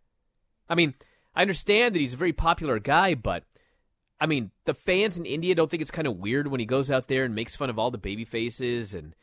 [0.68, 0.94] I mean,
[1.34, 3.44] I understand that he's a very popular guy, but
[4.20, 6.90] I mean, the fans in India don't think it's kind of weird when he goes
[6.90, 9.14] out there and makes fun of all the baby faces and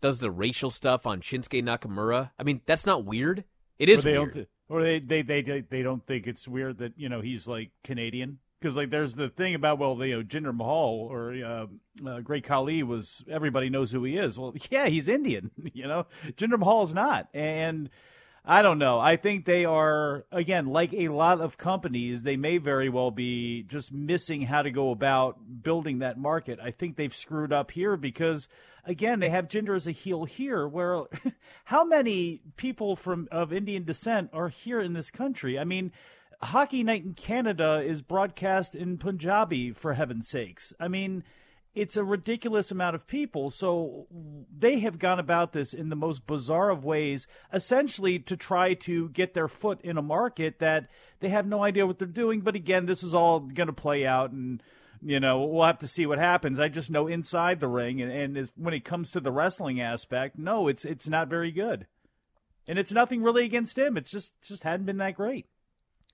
[0.00, 2.30] does the racial stuff on Shinsuke Nakamura.
[2.38, 3.44] I mean, that's not weird.
[3.78, 4.34] It is weird.
[4.34, 7.70] Th- or they, they they they don't think it's weird that you know he's like
[7.84, 11.66] Canadian because like there's the thing about well you know Jinder Mahal or uh,
[12.08, 14.38] uh, Great Khali was everybody knows who he is.
[14.38, 15.50] Well, yeah, he's Indian.
[15.74, 16.06] You know,
[16.36, 17.88] Jinder Mahal is not, and
[18.44, 18.98] I don't know.
[18.98, 22.22] I think they are again like a lot of companies.
[22.22, 26.58] They may very well be just missing how to go about building that market.
[26.60, 28.48] I think they've screwed up here because
[28.84, 30.66] again they have Jinder as a heel here.
[30.66, 31.04] Where
[31.66, 35.58] how many people from of Indian descent are here in this country?
[35.58, 35.92] I mean.
[36.44, 40.72] Hockey Night in Canada is broadcast in Punjabi, for heaven's sakes.
[40.80, 41.22] I mean,
[41.74, 43.50] it's a ridiculous amount of people.
[43.50, 44.06] So
[44.56, 49.08] they have gone about this in the most bizarre of ways, essentially to try to
[49.10, 50.88] get their foot in a market that
[51.20, 52.40] they have no idea what they're doing.
[52.40, 54.62] But again, this is all going to play out and.
[55.04, 56.60] You know, we'll have to see what happens.
[56.60, 60.38] I just know inside the ring, and, and when it comes to the wrestling aspect,
[60.38, 61.88] no, it's it's not very good,
[62.68, 63.96] and it's nothing really against him.
[63.96, 65.46] It's just just hadn't been that great.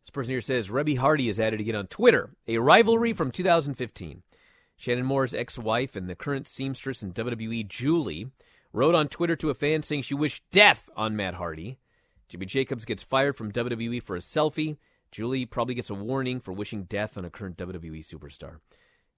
[0.00, 4.22] This person here says Reby Hardy is added again on Twitter, a rivalry from 2015.
[4.79, 8.29] Shannon Moore's ex-wife and the current seamstress in WWE, Julie,
[8.72, 11.79] wrote on Twitter to a fan saying she wished death on Matt Hardy.
[12.29, 14.76] Jimmy Jacobs gets fired from WWE for a selfie.
[15.11, 18.59] Julie probably gets a warning for wishing death on a current WWE superstar.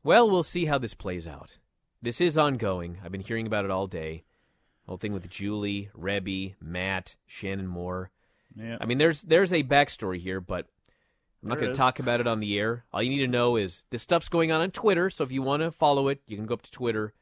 [0.02, 1.58] Well, we'll see how this plays out.
[2.00, 2.98] This is ongoing.
[3.04, 4.24] I've been hearing about it all day.
[4.86, 8.10] Whole thing with Julie, Reby, Matt, Shannon Moore.
[8.56, 8.78] Yeah.
[8.80, 10.66] I mean, there's there's a backstory here, but
[11.42, 12.84] I'm not going to talk about it on the air.
[12.92, 15.08] All you need to know is this stuff's going on on Twitter.
[15.08, 17.14] So if you want to follow it, you can go up to Twitter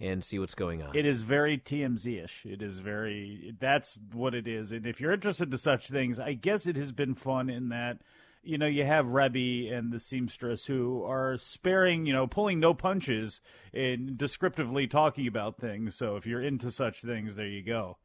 [0.00, 0.96] and see what's going on.
[0.96, 2.46] It is very TMZ ish.
[2.46, 3.54] It is very.
[3.60, 4.72] That's what it is.
[4.72, 7.98] And if you're interested in such things, I guess it has been fun in that.
[8.42, 12.72] You know, you have Reby and the seamstress who are sparing, you know, pulling no
[12.72, 13.40] punches
[13.70, 15.94] in descriptively talking about things.
[15.94, 17.98] So if you're into such things, there you go.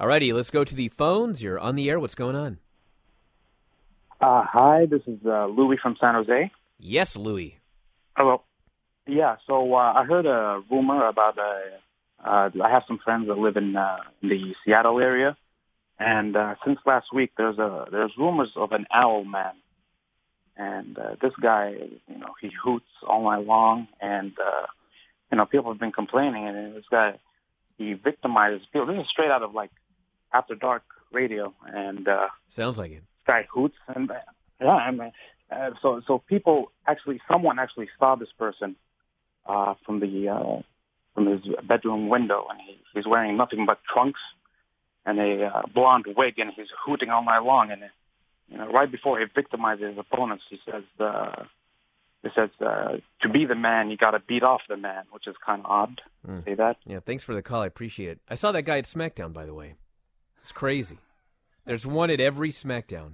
[0.00, 1.42] Alrighty, let's go to the phones.
[1.42, 2.00] You're on the air.
[2.00, 2.58] What's going on?
[4.20, 6.50] Uh, hi, this is uh, Louis from San Jose.
[6.78, 7.58] Yes, Louis.
[8.16, 8.42] Hello.
[9.06, 11.38] Yeah, so uh, I heard a rumor about.
[11.38, 15.38] Uh, uh, I have some friends that live in, uh, in the Seattle area,
[15.98, 19.54] and uh, since last week, there's a there's rumors of an owl man,
[20.54, 24.66] and uh, this guy, you know, he hoots all night long, and uh,
[25.32, 27.18] you know, people have been complaining, and this guy,
[27.78, 28.86] he victimizes people.
[28.86, 29.70] This is straight out of like
[30.30, 33.02] After Dark radio, and uh, Sounds like it.
[33.32, 34.04] Guy hoots and
[34.60, 35.12] yeah I mean,
[35.54, 36.56] uh, so so people
[36.92, 38.70] actually someone actually saw this person
[39.52, 40.56] uh from the uh
[41.14, 44.22] from his bedroom window and he, he's wearing nothing but trunks
[45.06, 47.70] and a uh, blonde wig, and he's hooting all night long.
[47.70, 47.82] And
[48.48, 51.44] you know, right before he victimizes his opponents, he says, uh,
[52.22, 55.26] "He says uh, to be the man, you got to beat off the man," which
[55.26, 56.02] is kind of odd.
[56.26, 56.44] Mm.
[56.44, 56.76] Say that.
[56.86, 57.62] Yeah, thanks for the call.
[57.62, 58.18] I appreciate it.
[58.28, 59.74] I saw that guy at SmackDown, by the way.
[60.40, 60.98] It's crazy.
[61.70, 63.12] There's one at every SmackDown.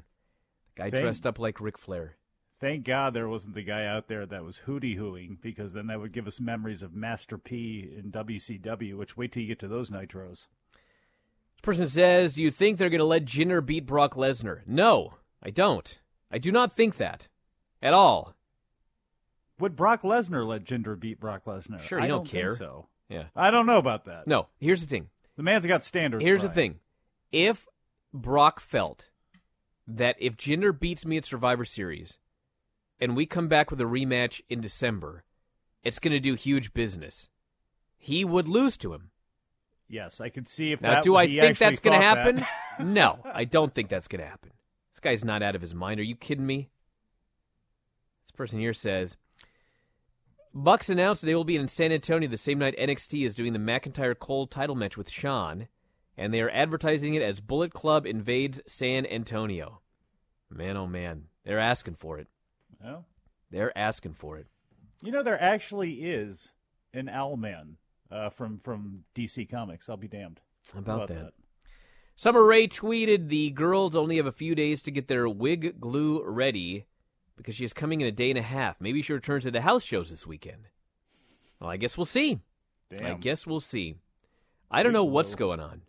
[0.76, 2.16] Guy Thank- dressed up like Ric Flair.
[2.58, 6.00] Thank God there wasn't the guy out there that was hootie hooing because then that
[6.00, 8.96] would give us memories of Master P in WCW.
[8.96, 10.46] Which wait till you get to those nitros.
[10.72, 15.12] This person says, "Do you think they're going to let Jinder beat Brock Lesnar?" No,
[15.42, 15.98] I don't.
[16.30, 17.28] I do not think that
[17.82, 18.36] at all.
[19.58, 21.82] Would Brock Lesnar let Jinder beat Brock Lesnar?
[21.82, 22.56] Sure, I don't don't think care.
[22.56, 23.24] so Yeah.
[23.36, 24.26] I don't know about that.
[24.26, 25.10] No, here's the thing.
[25.36, 26.24] The man's got standards.
[26.24, 26.80] Here's the thing.
[27.32, 27.66] If
[28.16, 29.10] Brock felt
[29.86, 32.18] that if Jinder beats me at Survivor Series
[33.00, 35.24] and we come back with a rematch in December,
[35.82, 37.28] it's going to do huge business.
[37.96, 39.10] He would lose to him.
[39.88, 41.04] Yes, I could see if Now, that.
[41.04, 42.44] do I think that's going to happen?
[42.80, 44.50] no, I don't think that's going to happen.
[44.92, 46.00] This guy's not out of his mind.
[46.00, 46.70] Are you kidding me?
[48.24, 49.16] This person here says
[50.52, 53.58] Bucks announced they will be in San Antonio the same night NXT is doing the
[53.58, 55.68] McIntyre Cole title match with Sean,
[56.16, 59.80] and they are advertising it as Bullet Club invades San Antonio.
[60.50, 62.28] Man, oh man, they're asking for it.
[62.82, 63.06] Well,
[63.50, 64.46] They're asking for it.
[65.02, 66.52] you know there actually is
[66.92, 67.76] an Owlman
[68.10, 69.88] uh, from from DC Comics.
[69.88, 70.40] I'll be damned.
[70.72, 71.14] How about, that?
[71.14, 71.32] that?
[72.16, 76.22] Summer Rae tweeted the girls only have a few days to get their wig glue
[76.24, 76.86] ready
[77.36, 78.80] because she is coming in a day and a half.
[78.80, 80.68] Maybe she returns to the house shows this weekend.
[81.60, 82.40] Well, I guess we'll see.
[83.02, 83.96] I guess we'll see.
[84.70, 85.82] I don't know what's going on.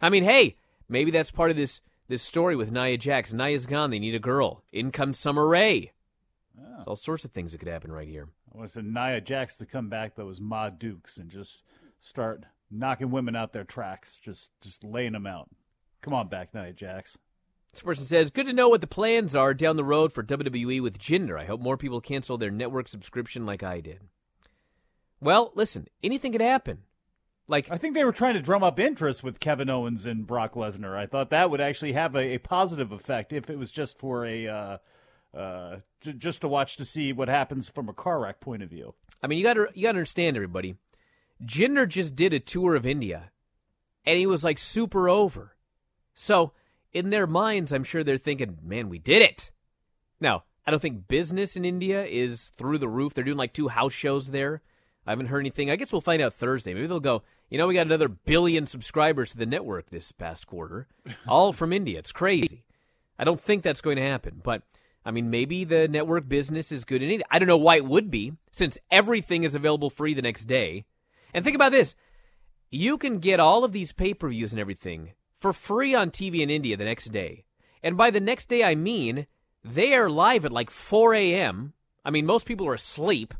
[0.00, 0.56] I mean, hey,
[0.88, 3.32] maybe that's part of this this story with Nia Jax.
[3.32, 3.90] Nia's gone.
[3.90, 4.62] They need a girl.
[4.72, 5.92] In comes Summer Rae.
[6.86, 8.28] All sorts of things that could happen right here.
[8.52, 11.62] I want to say Nia Jax to come back though as Ma Dukes and just
[12.00, 15.48] start knocking women out their tracks, just just laying them out.
[16.02, 17.18] Come on back, Nia Jax.
[17.72, 20.80] This person says, "Good to know what the plans are down the road for WWE
[20.80, 21.38] with Jinder.
[21.38, 24.00] I hope more people cancel their network subscription like I did."
[25.20, 26.84] Well, listen, anything could happen.
[27.48, 30.54] Like I think they were trying to drum up interest with Kevin Owens and Brock
[30.54, 30.96] Lesnar.
[30.96, 34.26] I thought that would actually have a, a positive effect if it was just for
[34.26, 34.78] a uh,
[35.36, 38.70] uh, j- just to watch to see what happens from a car wreck point of
[38.70, 38.94] view.
[39.22, 40.76] I mean, you got to you got to understand, everybody.
[41.44, 43.30] Jinder just did a tour of India,
[44.04, 45.56] and he was like super over.
[46.14, 46.52] So
[46.92, 49.52] in their minds, I'm sure they're thinking, "Man, we did it."
[50.20, 53.14] Now, I don't think business in India is through the roof.
[53.14, 54.62] They're doing like two house shows there.
[55.06, 55.70] I haven't heard anything.
[55.70, 56.74] I guess we'll find out Thursday.
[56.74, 57.22] Maybe they'll go.
[57.48, 60.88] You know, we got another billion subscribers to the network this past quarter,
[61.28, 61.98] all from India.
[61.98, 62.64] It's crazy.
[63.18, 64.62] I don't think that's going to happen, but
[65.04, 67.26] I mean, maybe the network business is good in India.
[67.30, 70.84] I don't know why it would be, since everything is available free the next day.
[71.32, 71.94] And think about this
[72.70, 76.40] you can get all of these pay per views and everything for free on TV
[76.40, 77.44] in India the next day.
[77.82, 79.26] And by the next day, I mean
[79.64, 81.74] they are live at like 4 a.m.
[82.04, 83.34] I mean, most people are asleep.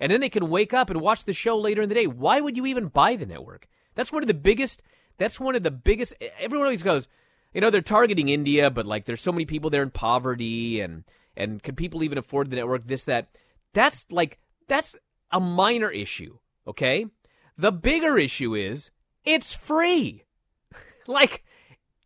[0.00, 2.06] And then they can wake up and watch the show later in the day.
[2.06, 3.66] Why would you even buy the network?
[3.94, 4.82] That's one of the biggest.
[5.18, 6.14] That's one of the biggest.
[6.38, 7.08] Everyone always goes,
[7.52, 11.04] you know, they're targeting India, but like there's so many people there in poverty, and
[11.36, 12.84] and can people even afford the network?
[12.84, 13.28] This that.
[13.74, 14.38] That's like
[14.68, 14.96] that's
[15.30, 16.38] a minor issue.
[16.66, 17.06] Okay,
[17.56, 18.90] the bigger issue is
[19.24, 20.24] it's free.
[21.06, 21.44] like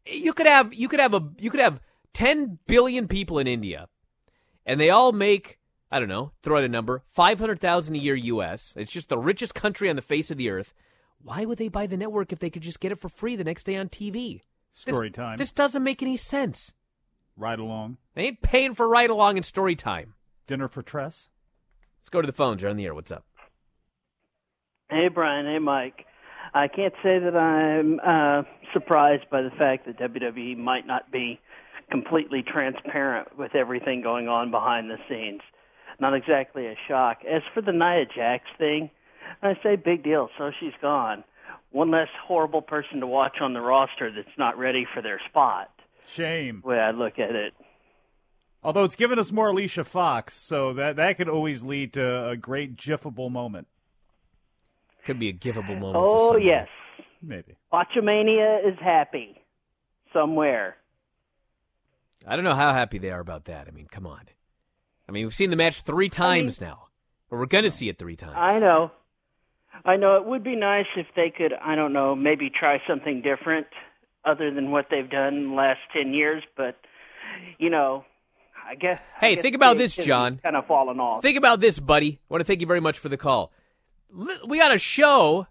[0.06, 1.80] you could have you could have a you could have
[2.14, 3.88] 10 billion people in India
[4.66, 5.58] and they all make
[5.92, 8.72] I don't know, throw out a number, 500,000 a year US.
[8.78, 10.72] It's just the richest country on the face of the earth.
[11.22, 13.44] Why would they buy the network if they could just get it for free the
[13.44, 14.40] next day on TV?
[14.72, 15.36] Story this, time.
[15.36, 16.72] This doesn't make any sense.
[17.36, 17.98] Ride along.
[18.14, 20.14] They ain't paying for ride along and story time.
[20.46, 21.28] Dinner for Tress.
[22.00, 22.62] Let's go to the phones.
[22.62, 22.94] You're on the air.
[22.94, 23.26] What's up?
[24.90, 25.44] Hey, Bryan.
[25.44, 26.06] Hey, Mike.
[26.54, 31.38] I can't say that I'm uh, surprised by the fact that WWE might not be
[31.90, 35.42] completely transparent with everything going on behind the scenes.
[36.00, 37.18] Not exactly a shock.
[37.28, 38.90] As for the Nia Jax thing,
[39.42, 40.28] I say big deal.
[40.38, 41.24] So she's gone.
[41.70, 45.70] One less horrible person to watch on the roster that's not ready for their spot.
[46.06, 46.60] Shame.
[46.62, 47.54] The way I look at it.
[48.64, 52.36] Although it's given us more Alicia Fox, so that that could always lead to a
[52.36, 53.66] great gifable moment.
[55.04, 55.96] Could be a givable moment.
[55.96, 56.68] Oh yes,
[57.20, 57.56] maybe.
[57.72, 59.42] Botchamania is happy
[60.12, 60.76] somewhere.
[62.24, 63.66] I don't know how happy they are about that.
[63.66, 64.20] I mean, come on.
[65.08, 66.88] I mean, we've seen the match three times now,
[67.30, 68.34] or we're going to see it three times.
[68.36, 68.90] I know.
[69.84, 73.22] I know it would be nice if they could, I don't know, maybe try something
[73.22, 73.66] different
[74.24, 76.76] other than what they've done in the last 10 years, but
[77.58, 78.04] you know,
[78.68, 80.38] I guess I Hey, guess think about this, John.
[80.42, 81.22] Kind of falling off.
[81.22, 82.20] Think about this, buddy.
[82.22, 83.52] I want to thank you very much for the call.
[84.46, 85.46] We got a show.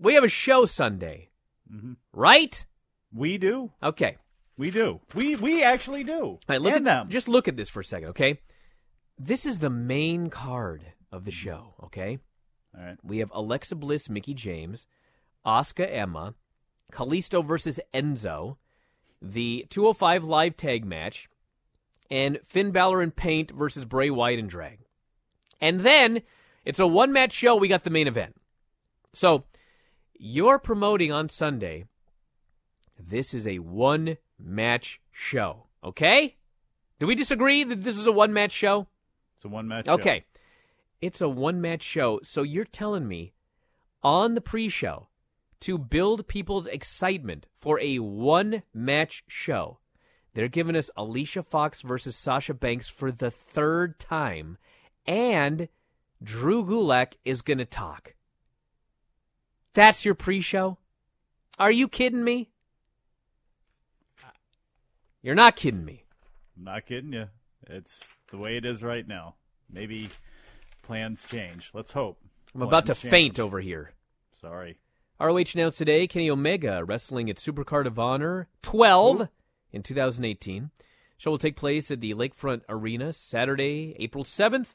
[0.00, 1.28] We have a show Sunday,
[1.72, 1.96] Mhm.
[2.12, 2.64] right?
[3.12, 3.70] We do.
[3.82, 4.16] Okay.
[4.56, 5.00] We do.
[5.14, 6.20] We we actually do.
[6.24, 7.10] All right, look and at them.
[7.10, 8.40] Just look at this for a second, okay?
[9.18, 12.18] This is the main card of the show, okay?
[12.76, 12.98] All right.
[13.02, 14.86] We have Alexa Bliss, Mickie James,
[15.46, 16.34] Asuka Emma,
[16.92, 18.56] Kalisto versus Enzo,
[19.22, 21.28] the 205 live tag match,
[22.10, 24.80] and Finn Balor and Paint versus Bray Wyatt and Drag.
[25.60, 26.22] And then
[26.64, 27.56] it's a one match show.
[27.56, 28.36] We got the main event.
[29.12, 29.44] So
[30.18, 31.84] you're promoting on Sunday.
[32.98, 36.36] This is a one match show, okay?
[36.98, 38.88] Do we disagree that this is a one match show?
[39.44, 39.88] It's a one match.
[39.88, 40.24] Okay.
[41.02, 42.18] It's a one match show.
[42.22, 43.34] So you're telling me
[44.02, 45.08] on the pre show
[45.60, 49.80] to build people's excitement for a one match show,
[50.32, 54.56] they're giving us Alicia Fox versus Sasha Banks for the third time,
[55.06, 55.68] and
[56.22, 58.14] Drew Gulak is going to talk.
[59.74, 60.78] That's your pre show?
[61.58, 62.48] Are you kidding me?
[65.20, 66.04] You're not kidding me.
[66.56, 67.26] I'm not kidding you.
[67.68, 69.34] It's the way it is right now.
[69.70, 70.08] Maybe
[70.82, 71.70] plans change.
[71.74, 72.18] Let's hope.
[72.54, 73.10] I'm about to change.
[73.10, 73.92] faint over here.
[74.32, 74.78] Sorry.
[75.20, 79.28] ROH announced today Kenny Omega wrestling at Supercard of Honor 12
[79.72, 80.70] in 2018.
[81.16, 84.74] Show will take place at the Lakefront Arena Saturday, April 7th.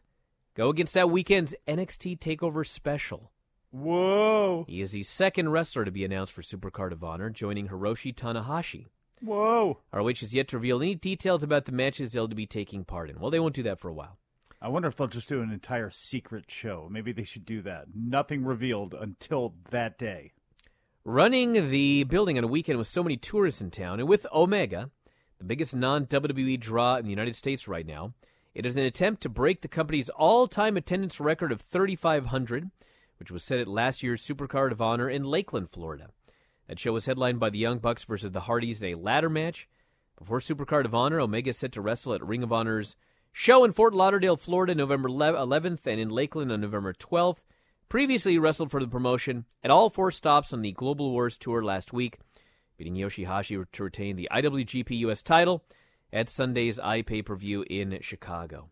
[0.56, 3.32] Go against that weekend's NXT TakeOver special.
[3.72, 4.66] Whoa.
[4.68, 8.88] He is the second wrestler to be announced for Supercard of Honor, joining Hiroshi Tanahashi.
[9.22, 9.80] Whoa.
[9.92, 13.20] ROH has yet to reveal any details about the matches they'll be taking part in.
[13.20, 14.18] Well, they won't do that for a while.
[14.62, 16.88] I wonder if they'll just do an entire secret show.
[16.92, 17.88] Maybe they should do that.
[17.96, 20.34] Nothing revealed until that day.
[21.06, 24.92] Running the building on a weekend with so many tourists in town, and with Omega,
[25.38, 28.14] the biggest non WWE draw in the United States right now,
[28.54, 32.70] it is an attempt to break the company's all time attendance record of 3,500,
[33.18, 36.10] which was set at last year's Supercard of Honor in Lakeland, Florida.
[36.70, 39.68] That show was headlined by the Young Bucks versus the Hardys in a ladder match.
[40.20, 42.96] Before Supercard of Honor, Omega set to wrestle at Ring of Honor's
[43.34, 47.40] show in Fort Lauderdale, Florida, November 11th, and in Lakeland on November 12th.
[47.90, 51.92] Previously wrestled for the promotion at all four stops on the Global Wars Tour last
[51.92, 52.20] week,
[52.78, 55.64] beating Yoshihashi to retain the IWGP US title
[56.14, 58.70] at Sunday's iPay per view in Chicago.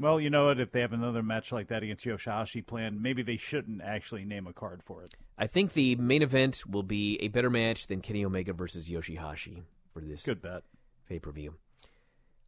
[0.00, 0.58] Well, you know what?
[0.58, 4.46] If they have another match like that against Yoshihashi planned, maybe they shouldn't actually name
[4.46, 5.10] a card for it.
[5.36, 9.62] I think the main event will be a better match than Kenny Omega versus Yoshihashi
[9.92, 10.62] for this Good bet.
[11.06, 11.56] pay per view.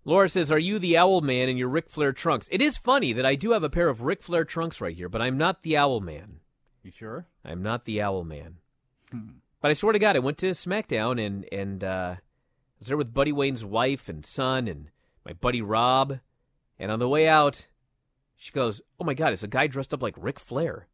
[0.07, 2.49] Laura says, Are you the Owl Man in your Ric Flair trunks?
[2.51, 5.11] It is funny that I do have a pair of Ric Flair trunks right here,
[5.11, 6.41] but I'm not the Owl Man.
[6.83, 7.27] You sure?
[7.45, 8.57] I'm not the Owl Man.
[9.11, 9.29] Hmm.
[9.61, 12.21] But I swear to God, I went to SmackDown and and uh, I
[12.79, 14.89] was there with Buddy Wayne's wife and son and
[15.25, 16.19] my buddy Rob.
[16.83, 17.67] And on the way out,
[18.37, 20.89] she goes, "Oh my God, it's a guy dressed up like Ric Flair."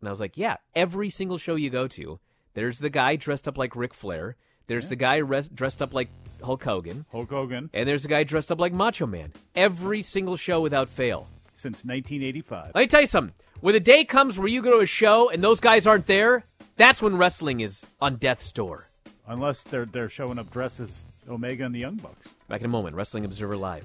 [0.00, 2.18] And I was like, "Yeah, every single show you go to,
[2.54, 4.36] there's the guy dressed up like Ric Flair.
[4.66, 6.08] There's the guy res- dressed up like
[6.42, 9.32] Hulk Hogan, Hulk Hogan and there's the guy dressed up like Macho Man.
[9.54, 12.72] Every single show without fail." since 1985.
[12.74, 13.34] Let me tell you something.
[13.60, 16.44] When the day comes where you go to a show and those guys aren't there,
[16.76, 18.88] that's when wrestling is on death's door.
[19.26, 22.34] Unless they're they're showing up dressed as Omega and the Young Bucks.
[22.48, 23.84] Back in a moment, Wrestling Observer Live.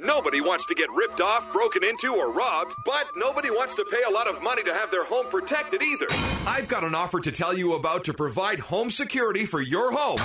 [0.00, 4.02] Nobody wants to get ripped off, broken into, or robbed, but nobody wants to pay
[4.06, 6.06] a lot of money to have their home protected either.
[6.46, 10.18] I've got an offer to tell you about to provide home security for your home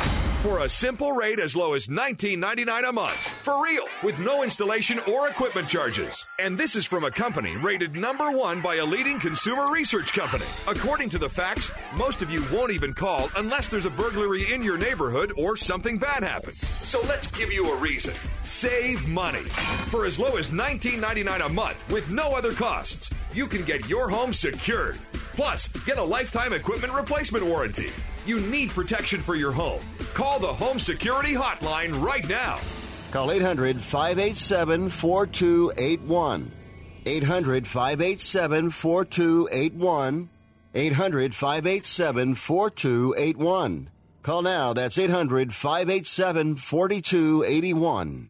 [0.43, 3.15] for a simple rate as low as $19.99 a month.
[3.15, 6.25] For real, with no installation or equipment charges.
[6.37, 10.43] And this is from a company rated number one by a leading consumer research company.
[10.67, 14.61] According to the facts, most of you won't even call unless there's a burglary in
[14.61, 16.59] your neighborhood or something bad happens.
[16.67, 18.13] So let's give you a reason.
[18.43, 19.43] Save money.
[19.93, 24.09] For as low as $19.99 a month with no other costs, you can get your
[24.09, 24.97] home secured.
[25.34, 27.89] Plus, get a lifetime equipment replacement warranty.
[28.25, 29.81] You need protection for your home.
[30.13, 32.59] Call the Home Security Hotline right now.
[33.11, 36.51] Call 800 587 4281.
[37.05, 40.29] 800 587 4281.
[40.75, 43.89] 800 587 4281.
[44.23, 44.73] Call now.
[44.73, 48.29] That's 800 587 4281.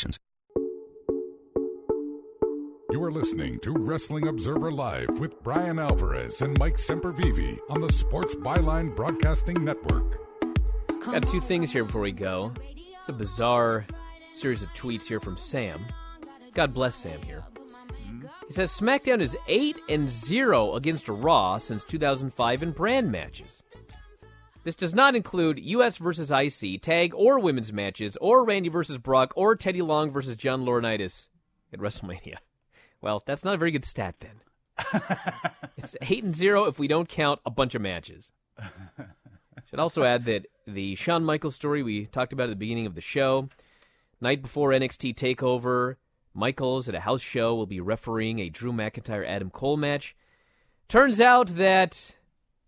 [2.91, 7.91] You are listening to Wrestling Observer Live with Bryan Alvarez and Mike Sempervive on the
[7.91, 10.17] Sports Byline Broadcasting Network.
[11.05, 12.51] Got two things here before we go.
[12.75, 13.85] It's a bizarre
[14.33, 15.85] series of tweets here from Sam.
[16.53, 17.43] God bless Sam here.
[18.47, 23.63] He says SmackDown is 8 and 0 against Raw since 2005 in brand matches.
[24.63, 29.33] This does not include US versus IC, tag or women's matches, or Randy versus Brock,
[29.35, 31.27] or Teddy Long versus John Laurinaitis
[31.73, 32.35] at WrestleMania.
[33.01, 34.41] Well, that's not a very good stat then.
[35.77, 38.31] it's 8 and 0 if we don't count a bunch of matches.
[39.69, 42.95] Should also add that the Shawn Michaels story we talked about at the beginning of
[42.95, 43.49] the show,
[44.19, 45.95] night before NXT TakeOver,
[46.33, 50.15] Michaels at a house show will be refereeing a Drew McIntyre Adam Cole match.
[50.87, 52.15] Turns out that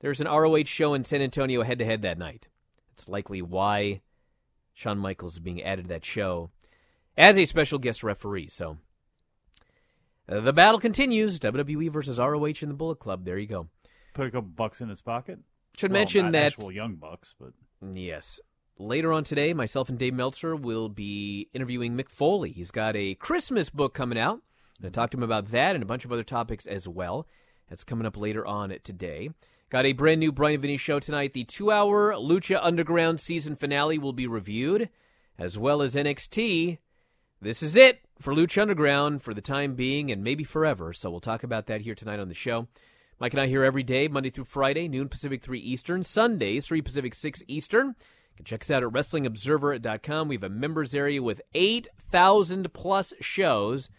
[0.03, 2.49] there's an ROH show in San Antonio head to head that night.
[2.91, 4.01] It's likely why
[4.73, 6.51] Shawn Michaels is being added to that show
[7.17, 8.49] as a special guest referee.
[8.49, 8.79] So
[10.27, 13.23] uh, the battle continues WWE versus ROH in the Bullet Club.
[13.23, 13.69] There you go.
[14.13, 15.39] Put a couple bucks in his pocket.
[15.77, 17.53] Should Well, mention that actual young bucks, but
[17.93, 18.41] Yes.
[18.77, 22.51] Later on today, myself and Dave Meltzer will be interviewing Mick Foley.
[22.51, 24.41] He's got a Christmas book coming out.
[24.83, 27.25] I talked to him about that and a bunch of other topics as well.
[27.69, 29.29] That's coming up later on today.
[29.73, 31.33] Got a brand new Bryan Vinny show tonight.
[31.33, 34.87] The two hour Lucha Underground season finale will be reviewed,
[35.39, 36.77] as well as NXT.
[37.41, 40.93] This is it for Lucha Underground for the time being and maybe forever.
[40.93, 42.67] So we'll talk about that here tonight on the show.
[43.19, 46.03] Mike and I here every day, Monday through Friday, noon Pacific, 3 Eastern.
[46.03, 47.87] Sundays, 3 Pacific, 6 Eastern.
[47.87, 50.27] You can check us out at WrestlingObserver.com.
[50.27, 53.89] We have a members area with 8,000 plus shows.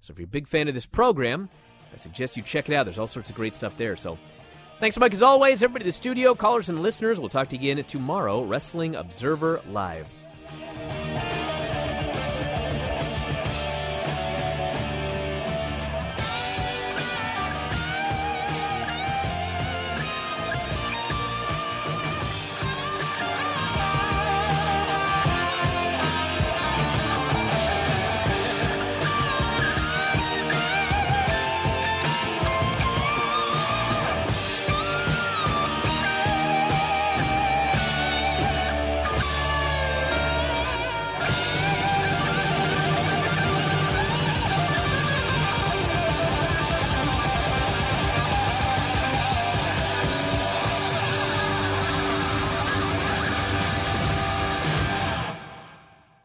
[0.00, 1.50] So if you're a big fan of this program,
[1.94, 2.82] I suggest you check it out.
[2.82, 3.94] There's all sorts of great stuff there.
[3.94, 4.18] So
[4.80, 5.62] thanks, Mike, as always.
[5.62, 9.60] Everybody in the studio, callers and listeners, we'll talk to you again tomorrow, Wrestling Observer
[9.70, 10.19] Live.